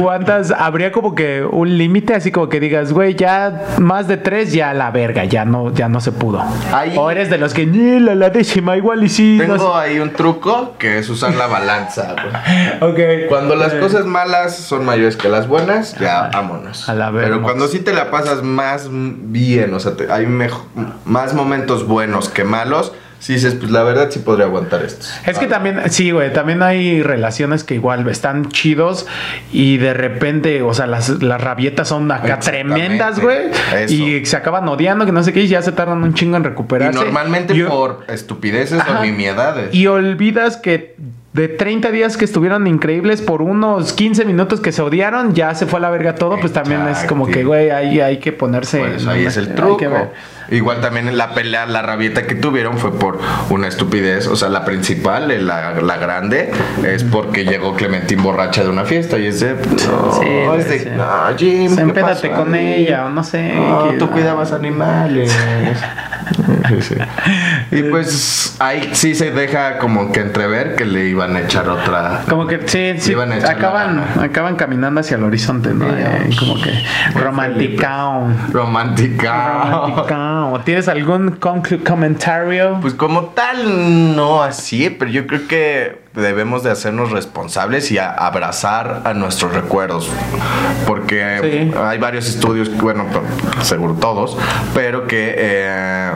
[0.01, 0.51] ¿Cuántas?
[0.51, 4.73] Habría como que un límite, así como que digas, güey, ya más de tres, ya
[4.73, 6.43] la verga, ya no, ya no se pudo.
[6.73, 9.37] Ahí- O eres de los que, ni la, la décima, igual y sí.
[9.45, 12.31] no Tengo ahí un truco que es usar la balanza, güey.
[12.45, 12.77] sé".
[13.25, 13.29] Ok.
[13.29, 16.87] Cuando las Eh, cosas malas son mayores que las buenas, ya vámonos.
[16.87, 17.27] A la verga.
[17.29, 20.65] Pero cuando sí te la pasas más bien, o sea, te- hay mejo-
[21.05, 25.05] más momentos buenos que malos, sí dices, pues la verdad sí podría aguantar esto.
[25.26, 29.07] Es que también, sí, güey, también hay relaciones que igual están chidos
[29.51, 33.49] y de repente, o sea, las, las rabietas son acá tremendas, güey.
[33.76, 33.93] Eso.
[33.93, 36.43] Y se acaban odiando, que no sé qué, y ya se tardan un chingo en
[36.43, 36.99] Y recuperarse.
[36.99, 38.99] normalmente Y- por estupideces Ajá.
[38.99, 39.74] o nimiedades.
[39.74, 40.95] Y olvidas que
[41.34, 45.67] de 30 días que estuvieron increíbles por unos 15 minutos que se odiaron, ya se
[45.67, 48.80] fue a la verga todo, pues también es como que, güey, ahí hay que ponerse...
[48.80, 49.86] Pues ahí una- es el truco.
[50.49, 53.19] Igual también en la pelea, la rabieta que tuvieron fue por
[53.49, 54.28] una estupidez.
[54.28, 56.51] O sea, la principal, eh, la, la grande,
[56.88, 59.19] es porque llegó Clementín borracha de una fiesta.
[59.19, 59.55] Y es de.
[59.55, 60.80] No, Sí, es de.
[60.80, 60.89] sí.
[60.95, 61.05] No,
[61.38, 61.75] Jim.
[61.75, 62.86] ¿qué empédate pasó con ahí?
[62.86, 63.53] ella, o no sé.
[63.55, 65.36] No, que- tú cuidabas animales.
[66.67, 66.95] Sí, sí.
[67.71, 72.23] Y pues ahí sí se deja como que entrever que le iban a echar otra.
[72.30, 75.88] Como que sí, sí, Iban a echar la acaban, acaban caminando hacia el horizonte, ¿no?
[75.88, 76.71] Eh, como que
[77.15, 78.28] romanticao.
[78.51, 79.63] Romántica.
[79.71, 80.61] Romanticao.
[80.61, 81.38] ¿Tienes algún
[81.84, 82.78] comentario?
[82.82, 88.11] Pues como tal, no así, pero yo creo que debemos de hacernos responsables y a-
[88.11, 90.09] abrazar a nuestros recuerdos.
[90.85, 91.77] Porque Sí.
[91.79, 93.05] hay varios estudios, bueno,
[93.61, 94.37] seguro todos,
[94.73, 95.35] pero que...
[95.37, 96.11] eh,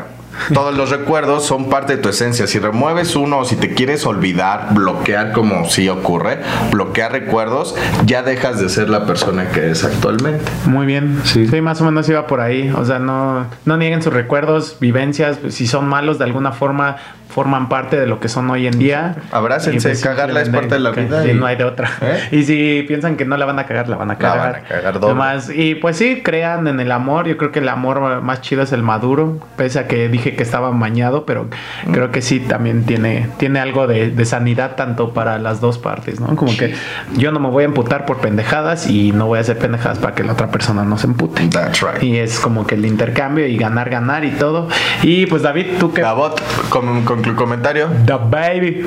[0.54, 2.48] todos los recuerdos son parte de tu esencia.
[2.48, 6.40] Si remueves uno o si te quieres olvidar, bloquear como sí ocurre,
[6.72, 7.76] bloquear recuerdos,
[8.06, 10.44] ya dejas de ser la persona que eres actualmente.
[10.66, 11.20] Muy bien.
[11.26, 11.48] Sí.
[11.48, 11.62] Sí.
[11.62, 12.72] más o menos iba por ahí.
[12.76, 15.38] O sea, no, no nieguen sus recuerdos, vivencias.
[15.50, 16.96] si son malos de alguna forma,
[17.34, 19.16] forman parte de lo que son hoy en día.
[19.32, 21.26] Abrácense, pues, cagarla es parte de la vida.
[21.26, 21.90] y y- no hay de otra.
[22.02, 22.28] ¿Eh?
[22.32, 24.52] Y si piensan que no la van a cagar, la van a La cagar.
[24.54, 25.00] van a cagar.
[25.00, 27.28] Nomás- y pues sí, crean en el amor.
[27.28, 29.40] Yo creo que el amor más chido es el maduro.
[29.56, 31.48] Pese a que dije que estaba mañado, pero
[31.86, 31.92] Mm.
[31.94, 36.20] creo que sí también tiene, tiene algo de, de sanidad tanto para las dos partes,
[36.20, 36.36] ¿no?
[36.36, 36.74] Como que
[37.18, 40.16] yo no me voy a emputar por pendejadas y no voy a hacer pendejadas para
[40.16, 41.48] que la otra persona no se empute.
[41.48, 42.04] That's right.
[42.04, 44.68] Y es como que el intercambio y ganar, ganar y todo.
[45.04, 46.02] Y pues David, tú que...
[46.02, 47.90] Gabot, con, con tu comentario.
[48.06, 48.86] The baby.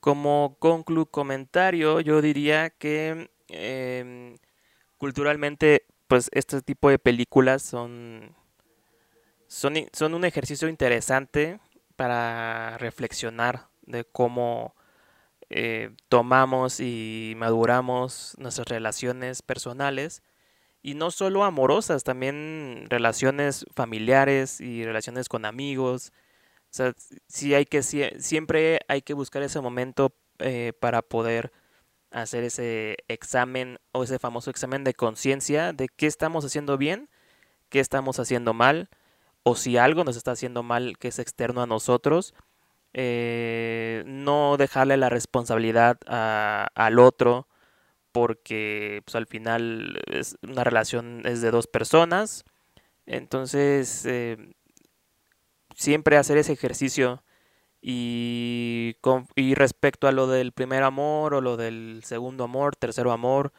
[0.00, 4.36] Como conclu comentario, yo diría que em,
[4.98, 8.34] culturalmente, pues este tipo de películas son,
[9.48, 11.60] son un ejercicio interesante
[11.96, 14.74] para reflexionar de cómo
[15.50, 20.22] eh, tomamos y maduramos nuestras relaciones personales
[20.82, 26.12] y no solo amorosas, también relaciones familiares y relaciones con amigos.
[26.76, 26.92] Sea,
[27.28, 31.52] sí hay que, sie- siempre hay que buscar ese momento eh, para poder
[32.10, 37.08] hacer ese examen o ese famoso examen de conciencia de qué estamos haciendo bien,
[37.70, 38.88] qué estamos haciendo mal,
[39.44, 42.34] o si algo nos está haciendo mal que es externo a nosotros,
[42.94, 47.48] eh, no dejarle la responsabilidad al otro,
[48.12, 52.44] porque pues, al final es una relación es de dos personas,
[53.06, 54.54] entonces eh,
[55.76, 57.24] siempre hacer ese ejercicio
[57.82, 63.12] y, con- y respecto a lo del primer amor o lo del segundo amor, tercero
[63.12, 63.52] amor,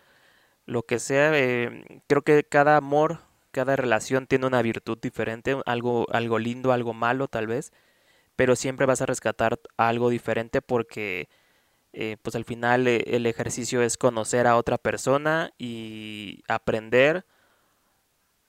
[0.65, 3.19] lo que sea, eh, creo que cada amor,
[3.51, 7.71] cada relación tiene una virtud diferente, algo, algo lindo, algo malo tal vez,
[8.35, 11.29] pero siempre vas a rescatar algo diferente porque
[11.93, 17.25] eh, pues al final eh, el ejercicio es conocer a otra persona y aprender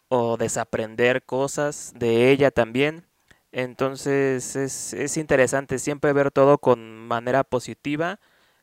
[0.08, 3.04] o desaprender cosas de ella también.
[3.52, 8.20] Entonces es, es interesante siempre ver todo con manera positiva,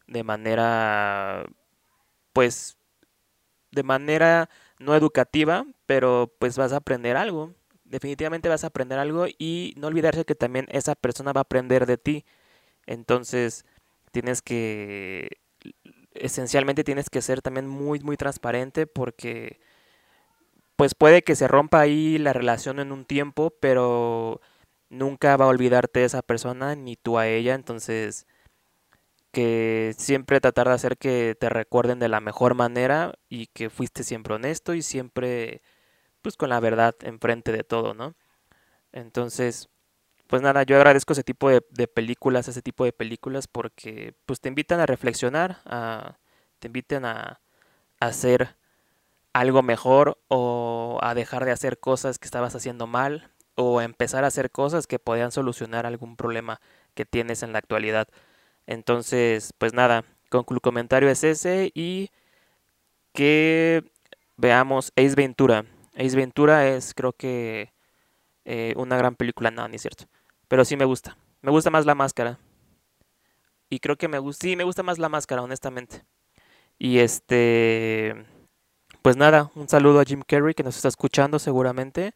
[0.07, 1.45] de manera,
[2.33, 2.77] pues,
[3.71, 7.53] de manera no educativa, pero pues vas a aprender algo.
[7.85, 11.85] Definitivamente vas a aprender algo y no olvidarse que también esa persona va a aprender
[11.85, 12.25] de ti.
[12.87, 13.65] Entonces
[14.11, 15.39] tienes que,
[16.13, 19.59] esencialmente tienes que ser también muy, muy transparente porque
[20.75, 24.41] pues puede que se rompa ahí la relación en un tiempo, pero
[25.15, 28.27] nunca va a olvidarte de esa persona ni tú a ella, entonces
[29.31, 34.03] que siempre tratar de hacer que te recuerden de la mejor manera y que fuiste
[34.03, 35.61] siempre honesto y siempre
[36.21, 38.15] pues con la verdad enfrente de todo, ¿no?
[38.93, 39.69] Entonces,
[40.27, 44.41] pues nada, yo agradezco ese tipo de, de películas, ese tipo de películas porque pues
[44.41, 46.17] te invitan a reflexionar, a,
[46.59, 47.41] te invitan a,
[47.99, 48.55] a hacer
[49.33, 54.27] algo mejor o a dejar de hacer cosas que estabas haciendo mal o empezar a
[54.27, 56.59] hacer cosas que podían solucionar algún problema
[56.93, 58.07] que tienes en la actualidad.
[58.67, 62.09] Entonces, pues nada, conclu comentario es ese y
[63.13, 63.83] que
[64.37, 65.65] veamos Ace Ventura.
[65.95, 67.73] Ace Ventura es creo que
[68.45, 70.05] eh, una gran película, no, ni es cierto.
[70.47, 71.17] Pero sí me gusta.
[71.41, 72.39] Me gusta más la máscara.
[73.69, 76.03] Y creo que me gusta, sí, me gusta más la máscara, honestamente.
[76.77, 78.25] Y este,
[79.01, 82.13] pues nada, un saludo a Jim Carrey que nos está escuchando seguramente.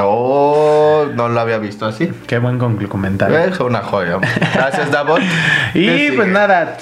[0.00, 2.12] Oh, no lo había visto así.
[2.26, 3.38] Qué buen comentario.
[3.38, 4.18] Es una joya.
[4.54, 5.20] Gracias, Davot.
[5.74, 6.76] Y ¿Qué pues nada,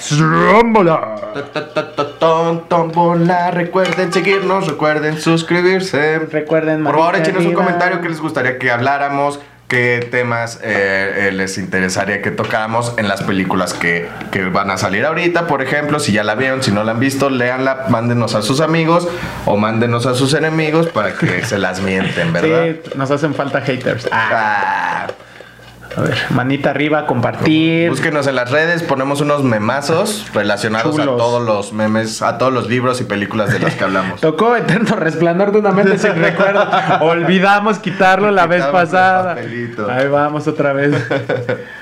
[2.19, 3.51] ton, tómbola.
[3.51, 6.19] Recuerden seguirnos, recuerden suscribirse.
[6.19, 11.31] Recuerden, Por favor, échenos un comentario que les gustaría que habláramos, qué temas eh, eh,
[11.33, 15.47] les interesaría que tocáramos en las películas que, que van a salir ahorita.
[15.47, 18.61] Por ejemplo, si ya la vieron, si no la han visto, léanla, mándenos a sus
[18.61, 19.07] amigos
[19.45, 22.67] o mándenos a sus enemigos para que se las mienten, ¿verdad?
[22.83, 24.07] Sí, nos hacen falta haters.
[24.11, 25.07] Ah, Ah,
[25.97, 27.89] a ver, manita arriba, compartir.
[27.89, 32.69] búsquenos en las redes, ponemos unos memazos relacionados a todos los memes, a todos los
[32.69, 34.21] libros y películas de los que hablamos.
[34.21, 36.69] Tocó Eterno Resplandor de una mente sin recuerdo.
[37.01, 39.37] Olvidamos quitarlo la vez pasada.
[39.89, 40.93] Ahí vamos otra vez.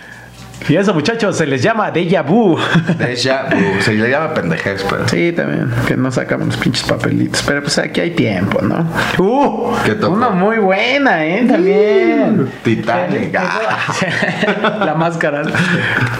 [0.67, 2.57] Y eso, muchachos, se les llama Deja Vu.
[2.97, 5.07] Deja vu, se le llama pendejez, pero.
[5.07, 7.43] Sí, también, que no sacamos los pinches papelitos.
[7.45, 8.85] Pero pues aquí hay tiempo, ¿no?
[9.19, 9.73] ¡Uh!
[10.07, 11.45] Una muy buena, ¿eh?
[11.47, 12.49] También.
[12.63, 13.31] Titanic.
[13.31, 13.37] Que-
[14.63, 14.83] ah.
[14.85, 15.43] La máscara.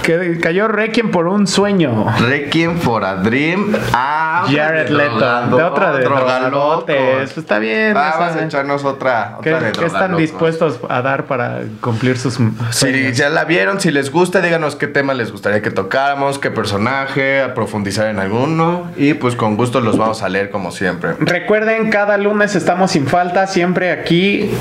[0.04, 2.06] Que cayó Requiem por un sueño.
[2.20, 3.76] Requiem for a Dream.
[3.94, 5.58] Ah, Jared Leto.
[5.58, 7.16] De otra de drogalotes.
[7.16, 7.96] Pues está bien.
[7.98, 12.38] Ah, Vamos a echarnos otra, ¿Qué, de qué están dispuestos a dar para cumplir sus
[12.72, 16.52] Si ya la vieron, si les gusta, díganos qué tema les gustaría que tocáramos, qué
[16.52, 18.92] personaje, a profundizar en alguno.
[18.96, 21.14] Y pues con gusto los vamos a leer como siempre.
[21.20, 24.52] Recuerden, cada lunes estamos sin falta, siempre aquí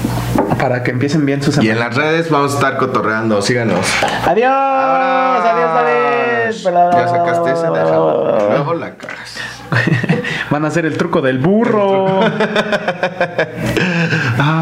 [0.58, 3.42] para que empiecen bien sus Y en las redes vamos a estar cotorreando.
[3.42, 3.86] Síganos.
[4.26, 6.62] Adiós, adiós, adiós.
[6.62, 8.48] Ya sacaste ese, déjalo.
[8.48, 9.40] Luego la cagas.
[10.50, 12.20] Van a hacer el truco del burro.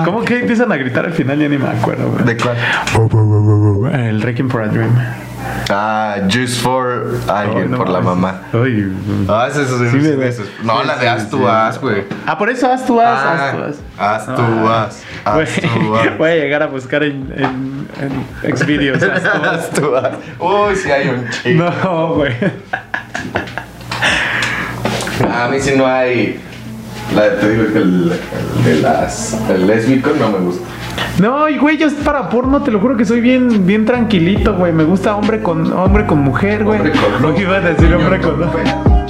[0.04, 1.38] ¿Cómo que empiezan a gritar al final?
[1.38, 2.10] Ya ni me acuerdo.
[2.10, 2.24] güey.
[2.24, 2.56] ¿De cuál?
[3.94, 4.90] El Wrecking for a Dream.
[5.70, 8.42] Ah, Juice for alguien, no por la mamá.
[8.52, 8.92] Ay,
[9.28, 11.26] Ah, ese es Sí, sí, me- ese es- No, sí, la de sí.
[11.30, 12.04] tú haz, güey.
[12.26, 13.78] Ah, por eso Ah, tú haz.
[13.98, 14.84] Haz tú Ah.
[14.88, 15.02] haz.
[15.24, 16.18] Haz Güey, tú haz.
[16.18, 17.86] Voy a llegar a buscar en, en,
[18.42, 19.02] en Xvideos.
[19.02, 20.12] Haz tú haz.
[20.38, 21.64] Uy, sí hay un chico.
[21.84, 22.32] No, güey.
[25.32, 26.40] A mí sí no hay.
[27.14, 29.38] La, te digo que el, el de las.
[29.50, 30.64] El lésbico no me gusta.
[31.20, 34.72] No, y güey, yo para porno, te lo juro que soy bien, bien tranquilito, güey.
[34.72, 36.78] Me gusta hombre con hombre con mujer, güey.
[36.80, 39.01] Hombre con- que iba a decir hombre con con-